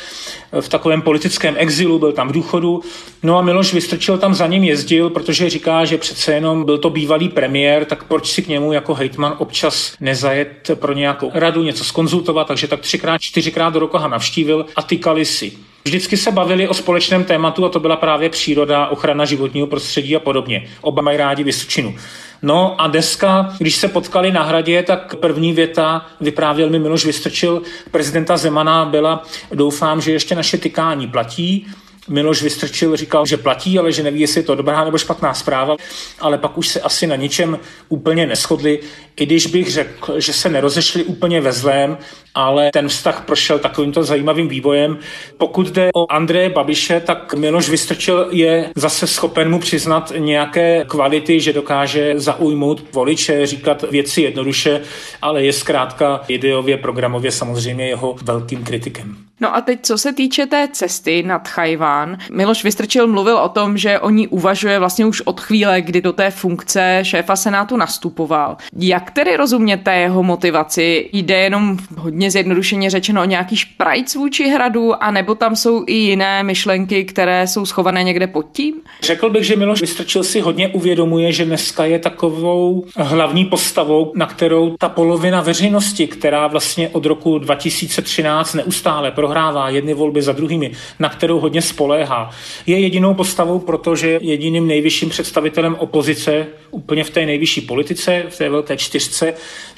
v 0.61 0.69
takovém 0.69 1.01
politickém 1.01 1.55
exilu, 1.57 1.99
byl 1.99 2.11
tam 2.11 2.27
v 2.29 2.31
důchodu. 2.31 2.81
No 3.23 3.37
a 3.37 3.41
Miloš 3.41 3.73
Vystrčil 3.73 4.17
tam 4.17 4.33
za 4.33 4.47
ním 4.47 4.63
jezdil, 4.63 5.09
protože 5.09 5.49
říká, 5.49 5.85
že 5.85 5.97
přece 5.97 6.33
jenom 6.33 6.63
byl 6.63 6.77
to 6.77 6.89
bývalý 6.89 7.29
premiér, 7.29 7.85
tak 7.85 8.03
proč 8.03 8.31
si 8.31 8.41
k 8.41 8.47
němu 8.47 8.73
jako 8.73 8.93
hejtman 8.93 9.35
občas 9.37 9.93
nezajet 9.99 10.71
pro 10.75 10.93
nějakou 10.93 11.31
radu, 11.33 11.63
něco 11.63 11.83
skonzultovat, 11.83 12.47
takže 12.47 12.67
tak 12.67 12.79
třikrát, 12.79 13.21
čtyřikrát 13.21 13.73
do 13.73 13.79
roku 13.79 13.97
ho 13.97 14.07
navštívil 14.07 14.65
a 14.75 14.81
tykali 14.81 15.25
si. 15.25 15.51
Vždycky 15.85 16.17
se 16.17 16.31
bavili 16.31 16.67
o 16.67 16.73
společném 16.73 17.23
tématu 17.23 17.65
a 17.65 17.69
to 17.69 17.79
byla 17.79 17.95
právě 17.95 18.29
příroda, 18.29 18.87
ochrana 18.87 19.25
životního 19.25 19.67
prostředí 19.67 20.15
a 20.15 20.19
podobně. 20.19 20.67
Oba 20.81 21.01
mají 21.01 21.17
rádi 21.17 21.43
Vysočinu. 21.43 21.95
No 22.41 22.81
a 22.81 22.87
dneska, 22.87 23.55
když 23.57 23.75
se 23.75 23.87
potkali 23.87 24.31
na 24.31 24.43
hradě, 24.43 24.83
tak 24.83 25.15
první 25.15 25.53
věta 25.53 26.05
vyprávěl 26.21 26.69
mi 26.69 26.79
Miloš 26.79 27.05
Vystrčil 27.05 27.61
prezidenta 27.91 28.37
Zemana 28.37 28.85
byla 28.85 29.23
doufám, 29.51 30.01
že 30.01 30.11
ještě 30.11 30.35
naše 30.35 30.57
tykání 30.57 31.07
platí, 31.07 31.67
Miloš 32.09 32.43
Vystrčil 32.43 32.95
říkal, 32.95 33.25
že 33.25 33.37
platí, 33.37 33.79
ale 33.79 33.91
že 33.91 34.03
neví, 34.03 34.19
jestli 34.19 34.39
je 34.39 34.43
to 34.43 34.55
dobrá 34.55 34.85
nebo 34.85 34.97
špatná 34.97 35.33
zpráva, 35.33 35.75
ale 36.19 36.37
pak 36.37 36.57
už 36.57 36.67
se 36.67 36.81
asi 36.81 37.07
na 37.07 37.15
ničem 37.15 37.59
úplně 37.89 38.27
neschodli, 38.27 38.79
i 39.19 39.25
když 39.25 39.47
bych 39.47 39.71
řekl, 39.71 40.19
že 40.19 40.33
se 40.33 40.49
nerozešli 40.49 41.03
úplně 41.03 41.41
ve 41.41 41.51
zlém, 41.51 41.97
ale 42.35 42.69
ten 42.73 42.87
vztah 42.87 43.23
prošel 43.25 43.59
takovýmto 43.59 44.03
zajímavým 44.03 44.47
vývojem. 44.47 44.97
Pokud 45.37 45.67
jde 45.67 45.89
o 45.95 46.11
Andreje 46.11 46.49
Babiše, 46.49 46.99
tak 46.99 47.33
Miloš 47.33 47.69
Vystrčil 47.69 48.27
je 48.31 48.69
zase 48.75 49.07
schopen 49.07 49.51
mu 49.51 49.59
přiznat 49.59 50.13
nějaké 50.17 50.85
kvality, 50.87 51.39
že 51.39 51.53
dokáže 51.53 52.13
zaujmout 52.15 52.93
voliče, 52.93 53.45
říkat 53.45 53.85
věci 53.91 54.21
jednoduše, 54.21 54.81
ale 55.21 55.43
je 55.43 55.53
zkrátka 55.53 56.21
ideově, 56.27 56.77
programově 56.77 57.31
samozřejmě 57.31 57.87
jeho 57.87 58.15
velkým 58.23 58.63
kritikem. 58.63 59.15
No 59.41 59.55
a 59.55 59.61
teď, 59.61 59.79
co 59.81 59.97
se 59.97 60.13
týče 60.13 60.45
té 60.45 60.67
cesty 60.71 61.23
nad 61.23 61.47
Chajván, 61.47 62.17
Miloš 62.31 62.63
Vystrčil 62.63 63.07
mluvil 63.07 63.37
o 63.37 63.49
tom, 63.49 63.77
že 63.77 63.99
o 63.99 64.09
ní 64.09 64.27
uvažuje 64.27 64.79
vlastně 64.79 65.05
už 65.05 65.21
od 65.21 65.39
chvíle, 65.39 65.81
kdy 65.81 66.01
do 66.01 66.13
té 66.13 66.31
funkce 66.31 66.99
šéfa 67.03 67.35
Senátu 67.35 67.77
nastupoval. 67.77 68.57
Jak 68.79 69.08
tedy 69.09 69.37
rozuměte 69.37 69.95
jeho 69.95 70.23
motivaci? 70.23 71.09
Jde 71.13 71.35
jenom 71.35 71.77
hodně 71.97 72.31
zjednodušeně 72.31 72.89
řečeno 72.89 73.21
o 73.21 73.25
nějaký 73.25 73.55
šprajc 73.55 74.15
vůči 74.15 74.49
hradu, 74.49 75.03
anebo 75.03 75.35
tam 75.35 75.55
jsou 75.55 75.83
i 75.87 75.93
jiné 75.93 76.43
myšlenky, 76.43 77.03
které 77.03 77.47
jsou 77.47 77.65
schované 77.65 78.03
někde 78.03 78.27
pod 78.27 78.45
tím? 78.51 78.73
Řekl 79.03 79.29
bych, 79.29 79.43
že 79.43 79.55
Miloš 79.55 79.81
Vystrčil 79.81 80.23
si 80.23 80.39
hodně 80.39 80.67
uvědomuje, 80.67 81.31
že 81.31 81.45
dneska 81.45 81.85
je 81.85 81.99
takovou 81.99 82.85
hlavní 82.97 83.45
postavou, 83.45 84.11
na 84.15 84.25
kterou 84.25 84.75
ta 84.77 84.89
polovina 84.89 85.41
veřejnosti, 85.41 86.07
která 86.07 86.47
vlastně 86.47 86.89
od 86.89 87.05
roku 87.05 87.37
2013 87.37 88.53
neustále 88.53 89.11
prohrává 89.11 89.69
jedny 89.69 89.93
volby 89.93 90.21
za 90.21 90.31
druhými, 90.31 90.71
na 90.99 91.09
kterou 91.09 91.39
hodně 91.39 91.61
spoléhá, 91.61 92.29
je 92.65 92.79
jedinou 92.79 93.13
postavou, 93.13 93.59
protože 93.59 94.19
jediným 94.21 94.67
nejvyšším 94.67 95.09
představitelem 95.09 95.75
opozice 95.75 96.47
úplně 96.71 97.03
v 97.03 97.09
té 97.09 97.25
nejvyšší 97.25 97.61
politice, 97.61 98.23
v 98.29 98.37
té 98.37 98.49
velké 98.49 98.77
čtyři 98.77 98.98
čtyřce. 98.99 99.33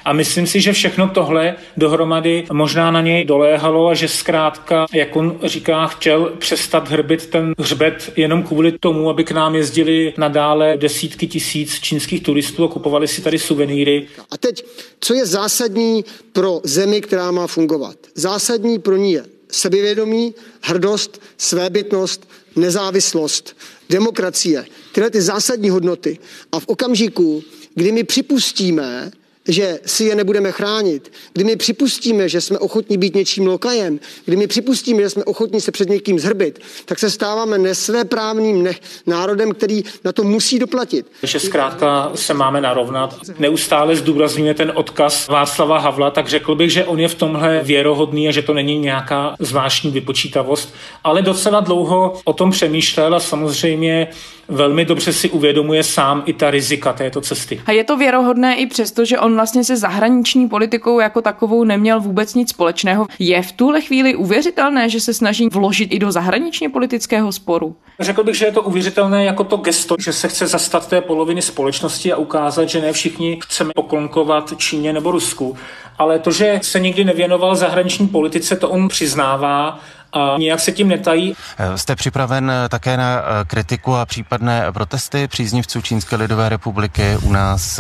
A 0.06 0.14
myslím 0.14 0.48
si, 0.48 0.62
že 0.62 0.74
všechno 0.74 1.10
tohle 1.10 1.56
dohromady 1.78 2.46
možná 2.52 2.92
na 2.92 3.02
něj 3.02 3.26
doléhalo 3.26 3.88
a 3.88 3.94
že 3.94 4.08
zkrátka, 4.08 4.86
jak 4.94 5.16
on 5.16 5.40
říká, 5.44 5.88
chtěl 5.88 6.34
přestat 6.38 6.90
hrbit 6.90 7.26
ten 7.26 7.54
hřbet 7.60 8.14
jenom 8.16 8.44
kvůli 8.44 8.72
tomu, 8.72 9.10
aby 9.10 9.24
k 9.24 9.32
nám 9.32 9.56
jezdili 9.56 10.14
nadále 10.18 10.78
desítky 10.78 11.28
tisíc 11.28 11.80
čínských 11.80 12.24
turistů 12.24 12.64
a 12.64 12.68
kupovali 12.68 13.08
si 13.08 13.22
tady 13.22 13.40
suvenýry. 13.40 14.08
A 14.32 14.38
teď, 14.38 14.66
co 15.00 15.14
je 15.14 15.26
zásadní 15.26 16.06
pro 16.34 16.62
zemi, 16.64 17.02
která 17.02 17.32
má 17.32 17.48
fungovat? 17.48 17.96
Zásadní 18.16 18.80
pro 18.80 18.96
ní 18.96 19.12
je 19.12 19.24
sebevědomí, 19.52 20.34
hrdost, 20.62 21.22
svébytnost, 21.38 22.30
nezávislost, 22.56 23.58
demokracie. 23.90 24.66
Tyhle 24.92 25.10
ty 25.10 25.22
zásadní 25.22 25.70
hodnoty. 25.70 26.20
A 26.52 26.60
v 26.60 26.68
okamžiku, 26.68 27.44
kdy 27.76 27.92
my 27.92 28.04
připustíme, 28.04 29.12
že 29.48 29.80
si 29.86 30.04
je 30.04 30.16
nebudeme 30.16 30.52
chránit, 30.52 31.12
kdy 31.34 31.44
my 31.44 31.56
připustíme, 31.56 32.30
že 32.30 32.42
jsme 32.42 32.60
ochotní 32.60 32.98
být 32.98 33.16
něčím 33.16 33.48
lokajem, 33.48 34.00
kdy 34.26 34.38
my 34.38 34.48
připustíme, 34.48 35.02
že 35.02 35.10
jsme 35.10 35.24
ochotní 35.24 35.62
se 35.62 35.72
před 35.72 35.90
někým 35.90 36.20
zhrbit, 36.20 36.60
tak 36.86 37.00
se 37.00 37.10
stáváme 37.10 37.58
nesvéprávným 37.58 38.64
ne- 38.64 38.76
národem, 39.08 39.52
který 39.52 39.84
na 40.04 40.12
to 40.12 40.24
musí 40.24 40.60
doplatit. 40.60 41.12
Že 41.24 41.40
zkrátka 41.40 42.12
se 42.16 42.34
máme 42.34 42.62
narovnat. 42.62 43.20
Neustále 43.40 43.96
zdůrazňuje 43.96 44.54
ten 44.54 44.72
odkaz 44.76 45.28
Václava 45.28 45.80
Havla, 45.80 46.12
tak 46.12 46.28
řekl 46.28 46.56
bych, 46.56 46.72
že 46.72 46.86
on 46.86 47.00
je 47.00 47.08
v 47.08 47.16
tomhle 47.16 47.60
věrohodný 47.64 48.28
a 48.28 48.32
že 48.32 48.42
to 48.42 48.54
není 48.54 48.80
nějaká 48.80 49.36
zvláštní 49.40 49.92
vypočítavost, 49.92 50.74
ale 51.04 51.22
docela 51.22 51.60
dlouho 51.60 52.20
o 52.24 52.34
tom 52.34 52.52
přemýšlel 52.52 53.16
a 53.16 53.20
samozřejmě 53.20 54.08
velmi 54.52 54.86
dobře 54.86 55.14
si 55.14 55.30
uvědomuje 55.30 55.84
sám 55.84 56.24
i 56.26 56.34
ta 56.34 56.52
rizika 56.52 56.94
této 56.94 57.22
cesty. 57.22 57.62
A 57.66 57.72
je 57.72 57.84
to 57.84 57.98
věrohodné 57.98 58.58
i 58.58 58.66
přesto, 58.66 59.06
že 59.06 59.20
on 59.20 59.31
vlastně 59.36 59.64
se 59.64 59.78
zahraniční 59.78 60.50
politikou 60.50 61.00
jako 61.00 61.22
takovou 61.22 61.64
neměl 61.64 62.00
vůbec 62.00 62.36
nic 62.36 62.50
společného. 62.50 63.08
Je 63.20 63.42
v 63.42 63.52
tuhle 63.52 63.82
chvíli 63.82 64.16
uvěřitelné, 64.16 64.90
že 64.90 65.00
se 65.00 65.14
snaží 65.14 65.48
vložit 65.52 65.94
i 65.94 66.00
do 66.00 66.12
zahraničně 66.12 66.70
politického 66.70 67.32
sporu? 67.32 67.76
Řekl 68.00 68.24
bych, 68.24 68.36
že 68.36 68.46
je 68.46 68.52
to 68.52 68.62
uvěřitelné 68.62 69.26
jako 69.26 69.44
to 69.44 69.58
gesto, 69.58 69.96
že 70.00 70.14
se 70.14 70.28
chce 70.28 70.48
zastat 70.48 70.88
té 70.88 71.02
poloviny 71.02 71.42
společnosti 71.42 72.14
a 72.14 72.18
ukázat, 72.18 72.70
že 72.70 72.82
ne 72.82 72.94
všichni 72.94 73.40
chceme 73.44 73.72
poklonkovat 73.76 74.54
Číně 74.58 74.94
nebo 74.94 75.12
Rusku. 75.12 75.58
Ale 75.98 76.20
to, 76.20 76.32
že 76.32 76.60
se 76.64 76.80
nikdy 76.80 77.04
nevěnoval 77.04 77.56
zahraniční 77.56 78.08
politice, 78.08 78.56
to 78.56 78.70
on 78.70 78.88
přiznává 78.88 79.80
a 80.14 80.36
nějak 80.38 80.60
se 80.60 80.72
tím 80.72 80.88
netají. 80.88 81.36
Jste 81.76 81.96
připraven 81.96 82.52
také 82.70 82.98
na 82.98 83.24
kritiku 83.48 83.96
a 83.96 84.06
případné 84.06 84.72
protesty 84.72 85.28
příznivců 85.28 85.82
Čínské 85.82 86.16
lidové 86.16 86.50
republiky 86.50 87.18
u 87.22 87.32
nás 87.32 87.80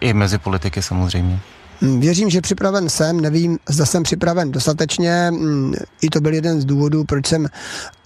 i 0.00 0.12
mezi 0.12 0.38
politiky 0.38 0.82
samozřejmě? 0.82 1.40
Věřím, 1.82 2.30
že 2.30 2.40
připraven 2.40 2.88
jsem, 2.88 3.20
nevím, 3.20 3.58
zda 3.68 3.86
jsem 3.86 4.02
připraven 4.02 4.52
dostatečně. 4.52 5.26
Mm, 5.30 5.74
I 6.02 6.10
to 6.10 6.20
byl 6.20 6.34
jeden 6.34 6.60
z 6.60 6.64
důvodů, 6.64 7.04
proč 7.04 7.26
jsem, 7.26 7.46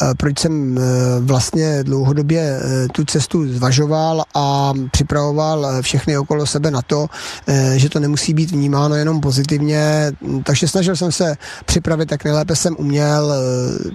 eh, 0.03 0.07
proč 0.17 0.39
jsem 0.39 0.79
eh, 0.79 0.83
vlastně 1.21 1.85
dlouhodobě 1.85 2.41
eh, 2.41 2.89
tu 2.89 3.05
cestu 3.05 3.49
zvažoval 3.49 4.23
a 4.35 4.73
připravoval 4.91 5.83
všechny 5.83 6.19
okolo 6.19 6.47
sebe 6.47 6.71
na 6.71 6.83
to, 6.83 7.07
že 7.77 7.89
to 7.89 8.01
nemusí 8.01 8.35
být 8.35 8.51
vnímáno 8.51 8.95
jenom 8.95 9.21
pozitivně. 9.21 10.13
Takže 10.45 10.69
snažil 10.69 10.97
jsem 10.97 11.13
se 11.13 11.37
připravit, 11.65 12.13
jak 12.13 12.25
nejlépe 12.25 12.57
jsem 12.57 12.77
uměl. 12.79 13.33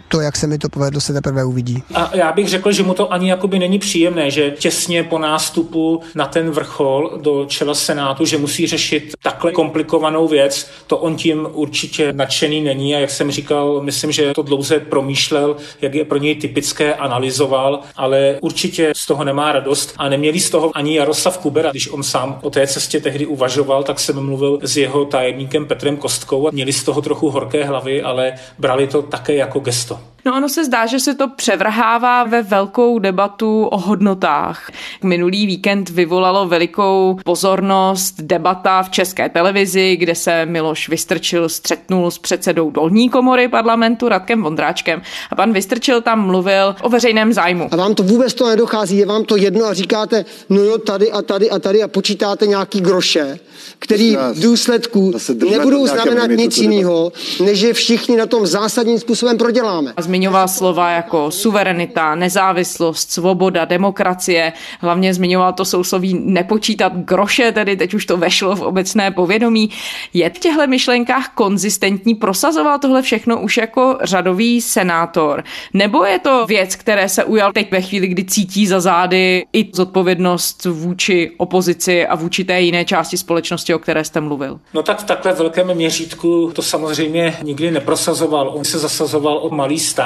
To, 0.07 0.21
jak 0.21 0.35
se 0.35 0.47
mi 0.47 0.57
to 0.57 0.69
povedlo, 0.69 1.01
se 1.01 1.13
teprve 1.13 1.45
uvidí. 1.45 1.83
A 1.93 2.15
já 2.15 2.31
bych 2.31 2.49
řekl, 2.49 2.71
že 2.71 2.83
mu 2.83 2.93
to 2.93 3.13
ani 3.13 3.29
jakoby 3.29 3.59
není 3.59 3.79
příjemné, 3.79 4.31
že 4.31 4.51
těsně 4.51 5.03
po 5.03 5.19
nástupu 5.19 6.01
na 6.15 6.25
ten 6.25 6.51
vrchol 6.51 7.19
do 7.21 7.45
čela 7.45 7.75
Senátu, 7.75 8.25
že 8.25 8.37
musí 8.37 8.67
řešit 8.67 9.11
takhle 9.23 9.51
komplikovanou 9.67 10.27
věc, 10.27 10.69
to 10.87 10.97
on 10.97 11.15
tím 11.15 11.47
určitě 11.51 12.13
nadšený 12.13 12.61
není 12.61 12.95
a 12.95 12.99
jak 12.99 13.09
jsem 13.09 13.31
říkal, 13.31 13.81
myslím, 13.81 14.11
že 14.11 14.33
to 14.33 14.41
dlouze 14.41 14.79
promýšlel, 14.79 15.55
jak 15.81 15.93
je 15.93 16.05
pro 16.05 16.17
něj 16.17 16.35
typické, 16.35 16.93
analyzoval, 16.93 17.79
ale 17.95 18.37
určitě 18.41 18.91
z 18.95 19.05
toho 19.05 19.23
nemá 19.23 19.51
radost 19.51 19.93
a 19.97 20.09
neměli 20.09 20.39
z 20.39 20.49
toho 20.49 20.71
ani 20.73 20.95
Jaroslav 20.95 21.37
Kubera, 21.37 21.71
když 21.71 21.87
on 21.87 22.03
sám 22.03 22.39
o 22.43 22.49
té 22.49 22.67
cestě 22.67 22.99
tehdy 22.99 23.25
uvažoval, 23.25 23.83
tak 23.83 23.99
jsem 23.99 24.25
mluvil 24.25 24.59
s 24.61 24.77
jeho 24.77 25.05
tajemníkem 25.05 25.65
Petrem 25.65 25.97
Kostkou 25.97 26.47
a 26.47 26.51
měli 26.51 26.73
z 26.73 26.83
toho 26.83 27.01
trochu 27.01 27.29
horké 27.29 27.63
hlavy, 27.63 28.01
ale 28.01 28.33
brali 28.57 28.87
to 28.87 29.01
také 29.01 29.35
jako 29.35 29.59
gesto. 29.59 29.99
No 30.27 30.35
ono 30.35 30.49
se 30.49 30.65
zdá, 30.65 30.85
že 30.85 30.99
se 30.99 31.15
to 31.15 31.27
převrhává 31.27 32.23
ve 32.23 32.41
velkou 32.41 32.99
debatu 32.99 33.65
o 33.65 33.77
hodnotách. 33.77 34.71
Minulý 35.03 35.45
víkend 35.45 35.89
vyvolalo 35.89 36.47
velikou 36.47 37.19
pozornost 37.23 38.15
debata 38.21 38.83
v 38.83 38.89
české 38.89 39.29
televizi, 39.29 39.95
kde 39.95 40.15
se 40.15 40.45
Miloš 40.45 40.89
Vystrčil 40.89 41.49
střetnul 41.49 42.11
s 42.11 42.17
předsedou 42.17 42.71
dolní 42.71 43.09
komory 43.09 43.47
parlamentu 43.47 44.09
Radkem 44.09 44.43
Vondráčkem 44.43 45.01
a 45.31 45.35
pan 45.35 45.53
Vystrčil 45.53 46.01
tam 46.01 46.25
mluvil 46.25 46.75
o 46.81 46.89
veřejném 46.89 47.33
zájmu. 47.33 47.67
A 47.71 47.75
vám 47.75 47.95
to 47.95 48.03
vůbec 48.03 48.33
to 48.33 48.47
nedochází, 48.47 48.97
je 48.97 49.05
vám 49.05 49.23
to 49.23 49.35
jedno 49.35 49.65
a 49.65 49.73
říkáte, 49.73 50.25
no 50.49 50.61
jo, 50.61 50.77
tady 50.77 51.11
a 51.11 51.21
tady 51.21 51.49
a 51.49 51.59
tady 51.59 51.83
a 51.83 51.87
počítáte 51.87 52.47
nějaký 52.47 52.81
groše, 52.81 53.39
který 53.79 54.15
v 54.15 54.41
důsledku 54.41 55.13
nebudou 55.49 55.87
znamenat 55.87 56.27
nic 56.27 56.57
jiného, 56.57 57.11
než 57.45 57.59
že 57.59 57.73
všichni 57.73 58.17
na 58.17 58.25
tom 58.25 58.47
zásadním 58.47 58.99
způsobem 58.99 59.37
proděláme. 59.37 59.93
A 59.97 60.01
zmiňoval 60.17 60.47
slova 60.47 60.89
jako 60.89 61.31
suverenita, 61.31 62.15
nezávislost, 62.15 63.11
svoboda, 63.11 63.65
demokracie. 63.65 64.53
Hlavně 64.79 65.13
zmiňoval 65.13 65.53
to 65.53 65.65
sousloví 65.65 66.13
nepočítat 66.23 66.93
groše, 66.95 67.51
tedy 67.51 67.75
teď 67.77 67.93
už 67.93 68.05
to 68.05 68.17
vešlo 68.17 68.55
v 68.55 68.61
obecné 68.61 69.11
povědomí. 69.11 69.69
Je 70.13 70.29
v 70.29 70.39
těchto 70.39 70.67
myšlenkách 70.67 71.29
konzistentní, 71.35 72.15
prosazoval 72.15 72.79
tohle 72.79 73.01
všechno 73.01 73.41
už 73.41 73.57
jako 73.57 73.97
řadový 74.01 74.61
senátor? 74.61 75.43
Nebo 75.73 76.05
je 76.05 76.19
to 76.19 76.45
věc, 76.45 76.75
které 76.75 77.09
se 77.09 77.23
ujal 77.23 77.53
teď 77.53 77.71
ve 77.71 77.81
chvíli, 77.81 78.07
kdy 78.07 78.25
cítí 78.25 78.67
za 78.67 78.79
zády 78.79 79.45
i 79.53 79.69
zodpovědnost 79.73 80.65
vůči 80.65 81.31
opozici 81.37 82.07
a 82.07 82.15
vůči 82.15 82.43
té 82.43 82.61
jiné 82.61 82.85
části 82.85 83.17
společnosti, 83.17 83.73
o 83.73 83.79
které 83.79 84.03
jste 84.03 84.21
mluvil? 84.21 84.59
No 84.73 84.83
tak 84.83 84.99
v 84.99 85.03
takhle 85.03 85.33
velkém 85.33 85.73
měřítku 85.73 86.51
to 86.55 86.61
samozřejmě 86.61 87.37
nikdy 87.43 87.71
neprosazoval. 87.71 88.51
On 88.55 88.63
se 88.63 88.79
zasazoval 88.79 89.39
o 89.41 89.49
malý 89.49 89.79
stát, 89.79 89.96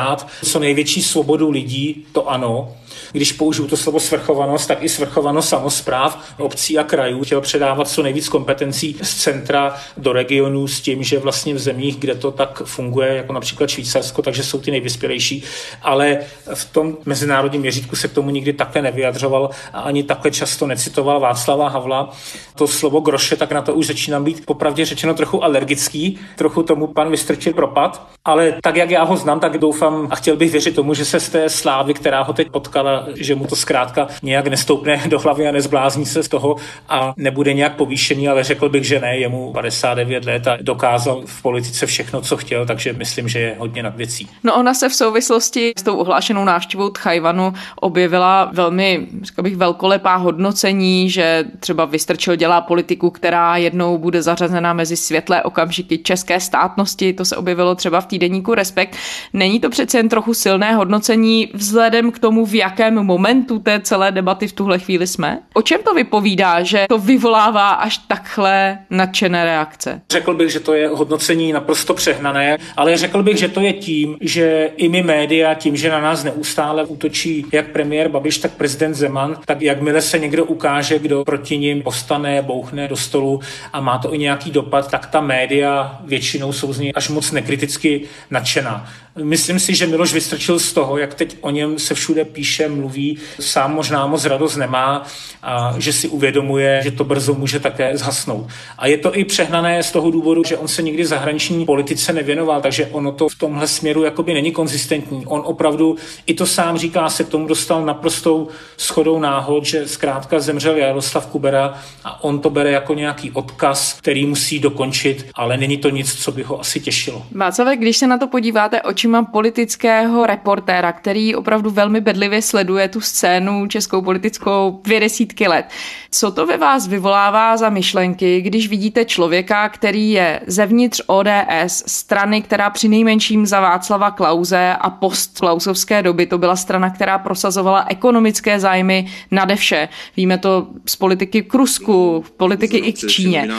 co 0.45 0.59
největší 0.59 1.03
svobodu 1.03 1.49
lidí, 1.49 2.05
to 2.11 2.29
ano, 2.29 2.73
když 3.11 3.31
použiju 3.31 3.67
to 3.67 3.77
slovo 3.77 3.99
svrchovanost, 3.99 4.67
tak 4.67 4.83
i 4.83 4.89
svrchovanost 4.89 5.49
samozpráv 5.49 6.19
obcí 6.37 6.77
a 6.77 6.83
krajů. 6.83 7.23
Chtěl 7.23 7.41
předávat 7.41 7.87
co 7.87 8.03
nejvíc 8.03 8.29
kompetencí 8.29 8.95
z 9.01 9.15
centra 9.15 9.75
do 9.97 10.13
regionů 10.13 10.67
s 10.67 10.81
tím, 10.81 11.03
že 11.03 11.19
vlastně 11.19 11.53
v 11.53 11.59
zemích, 11.59 11.97
kde 11.97 12.15
to 12.15 12.31
tak 12.31 12.61
funguje, 12.65 13.15
jako 13.15 13.33
například 13.33 13.69
Švýcarsko, 13.69 14.21
takže 14.21 14.43
jsou 14.43 14.59
ty 14.59 14.71
nejvyspělejší, 14.71 15.43
ale 15.81 16.19
v 16.53 16.65
tom 16.71 16.97
mezinárodním 17.05 17.61
měřítku 17.61 17.95
se 17.95 18.07
k 18.07 18.13
tomu 18.13 18.29
nikdy 18.29 18.53
takhle 18.53 18.81
nevyjadřoval 18.81 19.49
a 19.73 19.79
ani 19.79 20.03
takhle 20.03 20.31
často 20.31 20.67
necitoval 20.67 21.19
Václava 21.19 21.69
Havla. 21.69 22.09
To 22.55 22.67
slovo 22.67 22.99
groše, 22.99 23.35
tak 23.35 23.51
na 23.51 23.61
to 23.61 23.73
už 23.73 23.87
začínám 23.87 24.23
být 24.23 24.45
popravdě 24.45 24.85
řečeno 24.85 25.13
trochu 25.13 25.43
alergický, 25.43 26.19
trochu 26.35 26.63
tomu 26.63 26.87
pan 26.87 27.11
Vystrčil 27.11 27.53
propad, 27.53 28.07
ale 28.25 28.53
tak, 28.63 28.75
jak 28.75 28.89
já 28.89 29.03
ho 29.03 29.17
znám, 29.17 29.39
tak 29.39 29.57
doufám 29.57 30.07
a 30.09 30.15
chtěl 30.15 30.35
bych 30.35 30.51
věřit 30.51 30.75
tomu, 30.75 30.93
že 30.93 31.05
se 31.05 31.19
z 31.19 31.29
té 31.29 31.49
slávy, 31.49 31.93
která 31.93 32.21
ho 32.23 32.33
teď 32.33 32.51
potkala, 32.51 32.90
že 33.15 33.35
mu 33.35 33.47
to 33.47 33.55
zkrátka 33.55 34.07
nějak 34.23 34.47
nestoupne 34.47 35.01
do 35.07 35.19
hlavy 35.19 35.47
a 35.47 35.51
nezblázní 35.51 36.05
se 36.05 36.23
z 36.23 36.27
toho 36.27 36.55
a 36.89 37.13
nebude 37.17 37.53
nějak 37.53 37.75
povýšený, 37.75 38.29
ale 38.29 38.43
řekl 38.43 38.69
bych, 38.69 38.83
že 38.83 38.99
ne, 38.99 39.17
je 39.17 39.29
mu 39.29 39.53
59 39.53 40.25
let 40.25 40.47
a 40.47 40.57
dokázal 40.61 41.21
v 41.25 41.41
politice 41.41 41.85
všechno, 41.85 42.21
co 42.21 42.37
chtěl, 42.37 42.65
takže 42.65 42.93
myslím, 42.93 43.27
že 43.27 43.39
je 43.39 43.55
hodně 43.57 43.83
nad 43.83 43.95
věcí. 43.95 44.27
No 44.43 44.55
ona 44.55 44.73
se 44.73 44.89
v 44.89 44.93
souvislosti 44.93 45.73
s 45.77 45.83
tou 45.83 45.97
ohlášenou 45.97 46.43
návštěvou 46.43 46.89
Tchajvanu 46.89 47.53
objevila 47.75 48.49
velmi, 48.53 49.07
řekl 49.21 49.41
bych, 49.41 49.55
velkolepá 49.55 50.15
hodnocení, 50.15 51.09
že 51.09 51.45
třeba 51.59 51.85
Vystrčil 51.85 52.35
dělá 52.35 52.61
politiku, 52.61 53.09
která 53.09 53.57
jednou 53.57 53.97
bude 53.97 54.21
zařazena 54.21 54.73
mezi 54.73 54.97
světlé 54.97 55.43
okamžiky 55.43 55.97
české 55.97 56.39
státnosti, 56.39 57.13
to 57.13 57.25
se 57.25 57.35
objevilo 57.35 57.75
třeba 57.75 58.01
v 58.01 58.05
týdeníku 58.05 58.53
Respekt. 58.53 58.95
Není 59.33 59.59
to 59.59 59.69
přece 59.69 59.97
jen 59.97 60.09
trochu 60.09 60.33
silné 60.33 60.73
hodnocení 60.73 61.51
vzhledem 61.53 62.11
k 62.11 62.19
tomu, 62.19 62.45
v 62.45 62.53
jakém 62.81 63.05
momentu 63.05 63.59
té 63.59 63.79
celé 63.79 64.11
debaty 64.11 64.47
v 64.47 64.53
tuhle 64.53 64.79
chvíli 64.79 65.07
jsme? 65.07 65.39
O 65.53 65.61
čem 65.61 65.81
to 65.83 65.93
vypovídá, 65.93 66.63
že 66.63 66.85
to 66.89 66.97
vyvolává 66.97 67.69
až 67.69 67.97
takhle 67.97 68.77
nadšené 68.89 69.43
reakce? 69.43 70.01
Řekl 70.11 70.33
bych, 70.33 70.49
že 70.49 70.59
to 70.59 70.73
je 70.73 70.87
hodnocení 70.87 71.53
naprosto 71.53 71.93
přehnané, 71.93 72.57
ale 72.77 72.97
řekl 72.97 73.23
bych, 73.23 73.37
že 73.37 73.47
to 73.47 73.61
je 73.61 73.73
tím, 73.73 74.17
že 74.21 74.69
i 74.77 74.89
my 74.89 75.03
média, 75.03 75.53
tím, 75.53 75.77
že 75.77 75.89
na 75.89 76.01
nás 76.01 76.23
neustále 76.23 76.85
útočí 76.85 77.45
jak 77.51 77.67
premiér 77.67 78.09
Babiš, 78.09 78.37
tak 78.37 78.51
prezident 78.51 78.93
Zeman, 78.93 79.37
tak 79.45 79.61
jakmile 79.61 80.01
se 80.01 80.19
někdo 80.19 80.45
ukáže, 80.45 80.99
kdo 80.99 81.25
proti 81.25 81.57
ním 81.57 81.81
postane, 81.81 82.41
bouchne 82.41 82.87
do 82.87 82.95
stolu 82.95 83.39
a 83.73 83.81
má 83.81 83.97
to 83.97 84.13
i 84.13 84.17
nějaký 84.17 84.51
dopad, 84.51 84.91
tak 84.91 85.05
ta 85.07 85.21
média 85.21 85.99
většinou 86.03 86.53
jsou 86.53 86.73
z 86.73 86.79
něj 86.79 86.91
až 86.95 87.09
moc 87.09 87.31
nekriticky 87.31 88.01
nadšená. 88.31 88.87
Myslím 89.15 89.59
si, 89.59 89.75
že 89.75 89.87
Miloš 89.87 90.13
Vystrčil 90.13 90.59
z 90.59 90.73
toho, 90.73 90.97
jak 90.97 91.13
teď 91.13 91.37
o 91.41 91.49
něm 91.49 91.79
se 91.79 91.93
všude 91.93 92.25
píše, 92.25 92.69
mluví, 92.69 93.17
sám 93.39 93.73
možná 93.73 94.07
moc 94.07 94.25
radost 94.25 94.55
nemá 94.55 95.03
a 95.43 95.75
že 95.77 95.93
si 95.93 96.07
uvědomuje, 96.07 96.81
že 96.83 96.91
to 96.91 97.03
brzo 97.03 97.33
může 97.33 97.59
také 97.59 97.97
zhasnout. 97.97 98.47
A 98.77 98.87
je 98.87 98.97
to 98.97 99.15
i 99.15 99.25
přehnané 99.25 99.83
z 99.83 99.91
toho 99.91 100.11
důvodu, 100.11 100.43
že 100.43 100.57
on 100.57 100.67
se 100.67 100.81
nikdy 100.81 101.05
zahraniční 101.05 101.65
politice 101.65 102.13
nevěnoval, 102.13 102.61
takže 102.61 102.85
ono 102.91 103.11
to 103.11 103.29
v 103.29 103.35
tomhle 103.35 103.67
směru 103.67 104.03
jakoby 104.03 104.33
není 104.33 104.51
konzistentní. 104.51 105.25
On 105.25 105.41
opravdu, 105.45 105.95
i 106.25 106.33
to 106.33 106.45
sám 106.45 106.77
říká, 106.77 107.09
se 107.09 107.23
k 107.23 107.29
tomu 107.29 107.47
dostal 107.47 107.85
naprostou 107.85 108.47
schodou 108.77 109.19
náhod, 109.19 109.65
že 109.65 109.87
zkrátka 109.87 110.39
zemřel 110.39 110.77
Jaroslav 110.77 111.27
Kubera 111.27 111.73
a 112.03 112.23
on 112.23 112.39
to 112.39 112.49
bere 112.49 112.71
jako 112.71 112.93
nějaký 112.93 113.31
odkaz, 113.31 113.93
který 113.93 114.25
musí 114.25 114.59
dokončit, 114.59 115.25
ale 115.33 115.57
není 115.57 115.77
to 115.77 115.89
nic, 115.89 116.13
co 116.13 116.31
by 116.31 116.43
ho 116.43 116.59
asi 116.59 116.79
těšilo. 116.79 117.25
Václav, 117.31 117.67
když 117.77 117.97
se 117.97 118.07
na 118.07 118.17
to 118.17 118.27
podíváte 118.27 118.81
očima 119.01 119.23
politického 119.23 120.25
reportéra, 120.25 120.91
který 120.91 121.35
opravdu 121.35 121.69
velmi 121.69 122.01
bedlivě 122.01 122.41
sleduje 122.41 122.87
tu 122.87 123.01
scénu 123.01 123.67
českou 123.67 124.01
politickou 124.01 124.81
dvě 124.83 124.99
desítky 124.99 125.47
let, 125.47 125.65
co 126.11 126.31
to 126.31 126.45
ve 126.45 126.57
vás 126.57 126.87
vyvolává 126.87 127.57
za 127.57 127.69
myšlenky, 127.69 128.41
když 128.41 128.69
vidíte 128.69 129.05
člověka, 129.05 129.69
který 129.69 130.11
je 130.11 130.41
zevnitř 130.47 131.01
ODS, 131.07 131.83
strany, 131.87 132.41
která 132.41 132.69
při 132.69 132.87
nejmenším 132.87 133.45
za 133.45 133.59
Václava 133.59 134.11
Klauze 134.11 134.75
a 134.79 134.89
post 134.89 135.39
Klausovské 135.39 136.03
doby 136.03 136.25
to 136.25 136.37
byla 136.37 136.55
strana, 136.55 136.89
která 136.89 137.17
prosazovala 137.17 137.85
ekonomické 137.89 138.59
zájmy 138.59 139.07
nade 139.31 139.55
vše. 139.55 139.89
Víme 140.17 140.37
to 140.37 140.67
z 140.85 140.95
politiky 140.95 141.41
k 141.41 141.53
Rusku, 141.53 142.25
politiky 142.37 142.77
i 142.77 142.93
k 142.93 142.97
Číně. 142.97 143.49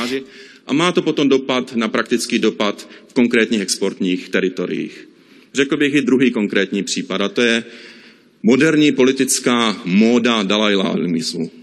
A 0.66 0.72
má 0.72 0.92
to 0.92 1.02
potom 1.02 1.28
dopad 1.28 1.76
na 1.76 1.88
praktický 1.88 2.38
dopad 2.38 2.88
v 3.08 3.14
konkrétních 3.14 3.60
exportních 3.60 4.28
teritoriích. 4.28 5.11
Řekl 5.54 5.76
bych 5.76 5.94
i 5.94 6.02
druhý 6.02 6.30
konkrétní 6.30 6.82
případ, 6.82 7.20
a 7.20 7.28
to 7.28 7.42
je 7.42 7.64
moderní 8.42 8.92
politická 8.92 9.82
móda 9.84 10.42
dalajlámismu. 10.42 11.61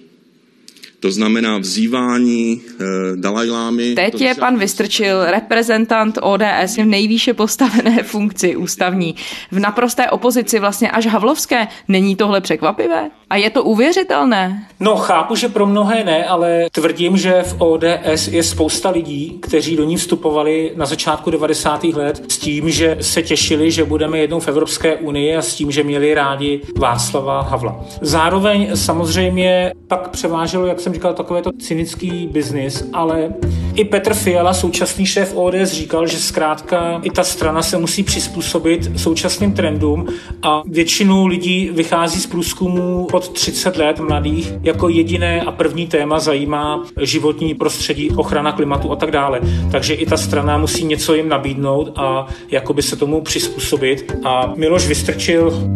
To 1.00 1.12
znamená 1.12 1.58
vzývání 1.58 2.62
e, 2.62 2.86
Dalajlámy. 3.16 3.96
Teď 3.96 4.22
je 4.22 4.36
pan 4.36 4.58
Vystrčil 4.60 5.26
reprezentant 5.26 6.20
ODS 6.22 6.78
v 6.78 6.86
nejvýše 6.86 7.34
postavené 7.34 8.04
funkci 8.04 8.56
ústavní. 8.56 9.16
V 9.52 9.60
naprosté 9.60 10.10
opozici 10.10 10.60
vlastně 10.60 10.92
až 10.92 11.06
Havlovské. 11.06 11.68
Není 11.88 12.16
tohle 12.16 12.42
překvapivé? 12.42 13.10
A 13.30 13.36
je 13.36 13.50
to 13.50 13.64
uvěřitelné? 13.64 14.68
No, 14.80 14.96
chápu, 14.96 15.36
že 15.36 15.50
pro 15.50 15.66
mnohé 15.66 16.04
ne, 16.04 16.26
ale 16.26 16.66
tvrdím, 16.72 17.18
že 17.18 17.44
v 17.44 17.56
ODS 17.58 18.28
je 18.32 18.44
spousta 18.44 18.90
lidí, 18.90 19.38
kteří 19.42 19.76
do 19.76 19.84
ní 19.84 19.98
vstupovali 19.98 20.72
na 20.76 20.86
začátku 20.86 21.32
90. 21.32 21.84
let 21.84 22.24
s 22.28 22.38
tím, 22.38 22.70
že 22.70 22.98
se 23.02 23.22
těšili, 23.22 23.72
že 23.72 23.84
budeme 23.84 24.18
jednou 24.18 24.40
v 24.40 24.48
Evropské 24.48 24.96
unii 24.96 25.36
a 25.36 25.42
s 25.42 25.56
tím, 25.56 25.72
že 25.72 25.84
měli 25.84 26.14
rádi 26.14 26.62
Václava 26.78 27.42
Havla. 27.42 27.86
Zároveň 28.02 28.70
samozřejmě 28.74 29.74
pak 29.88 30.10
převáželo, 30.10 30.66
jak 30.66 30.80
jsem 30.90 30.94
říkal, 30.94 31.14
takové 31.14 31.42
to 31.42 31.52
cynický 31.52 32.28
biznis, 32.28 32.90
ale 32.94 33.34
i 33.80 33.86
Petr 33.86 34.14
Fiala, 34.14 34.54
současný 34.54 35.06
šéf 35.06 35.34
ODS, 35.36 35.72
říkal, 35.72 36.08
že 36.08 36.18
zkrátka 36.18 37.00
i 37.04 37.10
ta 37.10 37.24
strana 37.24 37.62
se 37.62 37.78
musí 37.78 38.04
přizpůsobit 38.04 39.00
současným 39.00 39.54
trendům 39.54 40.08
a 40.42 40.62
většinu 40.66 41.28
lidí 41.28 41.70
vychází 41.74 42.20
z 42.20 42.28
průzkumu 42.28 43.08
pod 43.12 43.30
30 43.30 43.78
let 43.78 44.00
mladých 44.00 44.54
jako 44.64 44.90
jediné 44.90 45.42
a 45.42 45.52
první 45.52 45.88
téma 45.88 46.20
zajímá 46.20 46.84
životní 47.02 47.54
prostředí, 47.54 48.12
ochrana 48.12 48.52
klimatu 48.52 48.92
a 48.92 48.96
tak 48.96 49.12
dále. 49.12 49.40
Takže 49.72 49.94
i 49.94 50.06
ta 50.06 50.18
strana 50.18 50.58
musí 50.58 50.86
něco 50.86 51.16
jim 51.16 51.30
nabídnout 51.30 51.94
a 51.96 52.28
jakoby 52.52 52.82
se 52.82 52.96
tomu 52.96 53.22
přizpůsobit. 53.22 54.16
A 54.24 54.54
Miloš 54.56 54.88
Vystrčil, 54.88 55.70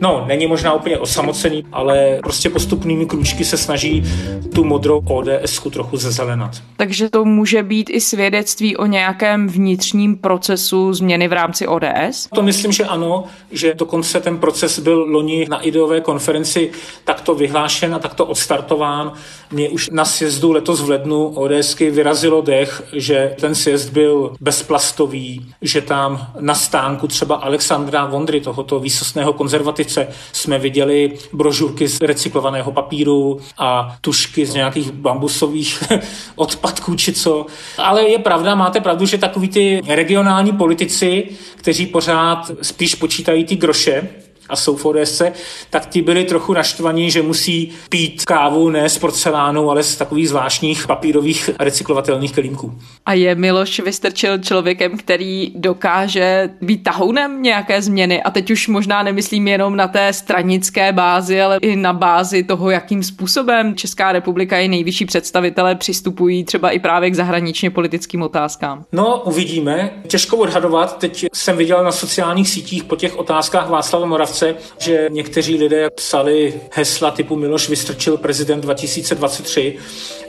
no, 0.00 0.24
není 0.28 0.46
možná 0.46 0.72
úplně 0.72 0.98
osamocený, 0.98 1.64
ale 1.72 2.18
prostě 2.22 2.50
postupnými 2.50 3.06
krůčky 3.06 3.44
se 3.44 3.56
snaží 3.56 4.04
tu 4.54 4.64
modrou 4.64 5.02
ods 5.04 5.60
trochu 5.72 5.96
zezelenat. 5.96 6.50
Takže 6.76 7.10
to 7.10 7.24
může 7.24 7.49
být 7.62 7.90
i 7.90 8.00
svědectví 8.00 8.76
o 8.76 8.86
nějakém 8.86 9.48
vnitřním 9.48 10.16
procesu 10.16 10.94
změny 10.94 11.28
v 11.28 11.32
rámci 11.32 11.66
ODS? 11.66 12.28
To 12.34 12.42
myslím, 12.42 12.72
že 12.72 12.84
ano, 12.84 13.24
že 13.50 13.74
dokonce 13.74 14.20
ten 14.20 14.38
proces 14.38 14.78
byl 14.78 15.04
loni 15.08 15.46
na 15.50 15.60
ideové 15.60 16.00
konferenci 16.00 16.70
takto 17.04 17.34
vyhlášen 17.34 17.94
a 17.94 17.98
takto 17.98 18.26
odstartován. 18.26 19.12
Mě 19.52 19.68
už 19.68 19.90
na 19.90 20.04
sjezdu 20.04 20.52
letos 20.52 20.80
v 20.80 20.90
lednu 20.90 21.26
ODSky 21.26 21.90
vyrazilo 21.90 22.42
dech, 22.42 22.82
že 22.92 23.34
ten 23.40 23.54
sjezd 23.54 23.92
byl 23.92 24.32
bezplastový, 24.40 25.46
že 25.62 25.80
tam 25.80 26.26
na 26.40 26.54
stánku 26.54 27.06
třeba 27.06 27.34
Alexandra 27.36 28.06
Vondry, 28.06 28.40
tohoto 28.40 28.80
výsostného 28.80 29.32
konzervativce, 29.32 30.08
jsme 30.32 30.58
viděli 30.58 31.18
brožurky 31.32 31.88
z 31.88 32.00
recyklovaného 32.00 32.72
papíru 32.72 33.40
a 33.58 33.96
tušky 34.00 34.46
z 34.46 34.54
nějakých 34.54 34.90
bambusových 34.90 35.82
odpadků 36.36 36.94
či 36.94 37.12
co. 37.12 37.29
Ale 37.78 38.08
je 38.08 38.18
pravda, 38.18 38.54
máte 38.54 38.80
pravdu, 38.80 39.06
že 39.06 39.18
takový 39.18 39.48
ty 39.48 39.80
regionální 39.88 40.52
politici, 40.52 41.28
kteří 41.56 41.86
pořád 41.86 42.50
spíš 42.62 42.94
počítají 42.94 43.44
ty 43.44 43.56
groše, 43.56 44.08
a 44.50 44.56
jsou 44.56 44.76
v 44.76 44.86
ODS, 44.86 45.22
tak 45.70 45.86
ti 45.86 46.02
byli 46.02 46.24
trochu 46.24 46.52
naštvaní, 46.52 47.10
že 47.10 47.22
musí 47.22 47.72
pít 47.88 48.24
kávu 48.24 48.70
ne 48.70 48.88
z 48.88 48.98
porcelánu, 48.98 49.70
ale 49.70 49.82
z 49.82 49.96
takových 49.96 50.28
zvláštních 50.28 50.86
papírových 50.86 51.50
recyklovatelných 51.58 52.32
kelímků. 52.32 52.74
A 53.06 53.12
je 53.12 53.34
Miloš 53.34 53.80
Vystrčil 53.80 54.38
člověkem, 54.38 54.96
který 54.96 55.52
dokáže 55.54 56.50
být 56.60 56.82
tahounem 56.82 57.42
nějaké 57.42 57.82
změny 57.82 58.22
a 58.22 58.30
teď 58.30 58.50
už 58.50 58.68
možná 58.68 59.02
nemyslím 59.02 59.48
jenom 59.48 59.76
na 59.76 59.88
té 59.88 60.12
stranické 60.12 60.92
bázi, 60.92 61.42
ale 61.42 61.58
i 61.62 61.76
na 61.76 61.92
bázi 61.92 62.42
toho, 62.42 62.70
jakým 62.70 63.02
způsobem 63.02 63.74
Česká 63.74 64.12
republika 64.12 64.58
i 64.58 64.68
nejvyšší 64.68 65.06
představitelé 65.06 65.74
přistupují 65.74 66.44
třeba 66.44 66.70
i 66.70 66.78
právě 66.78 67.10
k 67.10 67.14
zahraničně 67.14 67.70
politickým 67.70 68.22
otázkám. 68.22 68.84
No, 68.92 69.22
uvidíme. 69.24 69.90
Těžko 70.06 70.36
odhadovat. 70.36 70.98
Teď 70.98 71.26
jsem 71.34 71.56
viděl 71.56 71.84
na 71.84 71.92
sociálních 71.92 72.48
sítích 72.48 72.84
po 72.84 72.96
těch 72.96 73.18
otázkách 73.18 73.68
Václava 73.68 74.06
Moravce, 74.06 74.39
čase, 74.40 74.56
že 74.78 75.08
někteří 75.10 75.56
lidé 75.56 75.90
psali 75.90 76.54
hesla 76.70 77.10
typu 77.10 77.36
Miloš 77.36 77.68
Vystrčil 77.68 78.16
prezident 78.16 78.60
2023, 78.60 79.78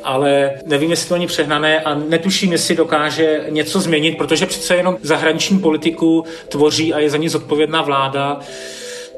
ale 0.04 0.52
nevím, 0.66 0.90
jestli 0.90 1.10
to 1.10 1.16
není 1.16 1.28
přehnané 1.28 1.80
a 1.80 1.96
netuším, 1.96 2.52
jestli 2.52 2.76
dokáže 2.76 3.46
něco 3.50 3.80
změnit, 3.80 4.18
protože 4.18 4.46
přece 4.46 4.76
jenom 4.76 4.98
zahraniční 5.02 5.60
politiku 5.60 6.24
tvoří 6.50 6.94
a 6.94 7.00
je 7.00 7.10
za 7.10 7.18
ní 7.18 7.30
zodpovědná 7.30 7.82
vláda. 7.82 8.40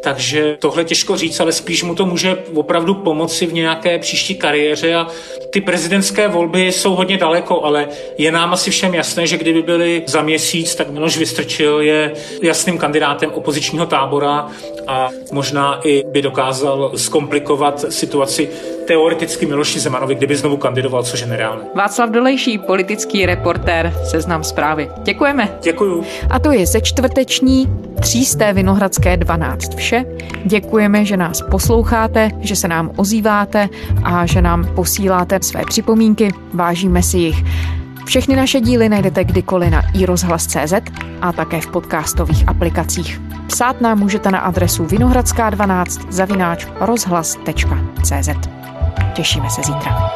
Takže 0.03 0.57
tohle 0.59 0.83
těžko 0.85 1.17
říct, 1.17 1.39
ale 1.39 1.51
spíš 1.51 1.83
mu 1.83 1.95
to 1.95 2.05
může 2.05 2.37
opravdu 2.53 2.93
pomoci 2.93 3.45
v 3.45 3.53
nějaké 3.53 3.99
příští 3.99 4.35
kariéře 4.35 4.95
a 4.95 5.07
ty 5.49 5.61
prezidentské 5.61 6.27
volby 6.27 6.71
jsou 6.71 6.95
hodně 6.95 7.17
daleko, 7.17 7.63
ale 7.63 7.87
je 8.17 8.31
nám 8.31 8.53
asi 8.53 8.71
všem 8.71 8.93
jasné, 8.93 9.27
že 9.27 9.37
kdyby 9.37 9.61
byly 9.61 10.03
za 10.07 10.21
měsíc, 10.21 10.75
tak 10.75 10.89
Miloš 10.89 11.17
Vystrčil 11.17 11.81
je 11.81 12.13
jasným 12.41 12.77
kandidátem 12.77 13.31
opozičního 13.33 13.85
tábora 13.85 14.47
a 14.87 15.09
možná 15.31 15.79
i 15.83 16.03
by 16.07 16.21
dokázal 16.21 16.91
zkomplikovat 16.95 17.85
situaci 17.93 18.49
teoreticky 18.87 19.45
Miloši 19.45 19.79
Zemanovi, 19.79 20.15
kdyby 20.15 20.35
znovu 20.35 20.57
kandidoval, 20.57 21.03
což 21.03 21.21
je 21.21 21.27
nereálné. 21.27 21.63
Václav 21.75 22.09
Dolejší, 22.09 22.57
politický 22.57 23.25
reportér, 23.25 23.93
seznam 24.03 24.43
zprávy. 24.43 24.89
Děkujeme. 25.03 25.57
Děkuju. 25.61 26.03
A 26.29 26.39
to 26.39 26.51
je 26.51 26.65
ze 26.65 26.81
čtvrteční 26.81 27.67
třísté 28.01 28.53
Vinohradské 28.53 29.17
12 29.17 29.75
vše. 29.75 30.05
Děkujeme, 30.45 31.05
že 31.05 31.17
nás 31.17 31.41
posloucháte, 31.51 32.29
že 32.39 32.55
se 32.55 32.67
nám 32.67 32.91
ozýváte 32.95 33.69
a 34.03 34.25
že 34.25 34.41
nám 34.41 34.75
posíláte 34.75 35.39
své 35.41 35.65
připomínky. 35.65 36.29
Vážíme 36.53 37.03
si 37.03 37.17
jich. 37.17 37.43
Všechny 38.05 38.35
naše 38.35 38.61
díly 38.61 38.89
najdete 38.89 39.23
kdykoliv 39.23 39.71
na 39.71 39.81
iRozhlas.cz 39.93 40.73
a 41.21 41.31
také 41.33 41.61
v 41.61 41.67
podcastových 41.67 42.49
aplikacích. 42.49 43.21
Psát 43.47 43.81
nám 43.81 43.99
můžete 43.99 44.31
na 44.31 44.39
adresu 44.39 44.85
vinohradská12 44.85 46.05
zavináč 46.09 46.67
rozhlas.cz. 46.79 48.62
Těšíme 49.13 49.49
se 49.49 49.61
zítra. 49.63 50.11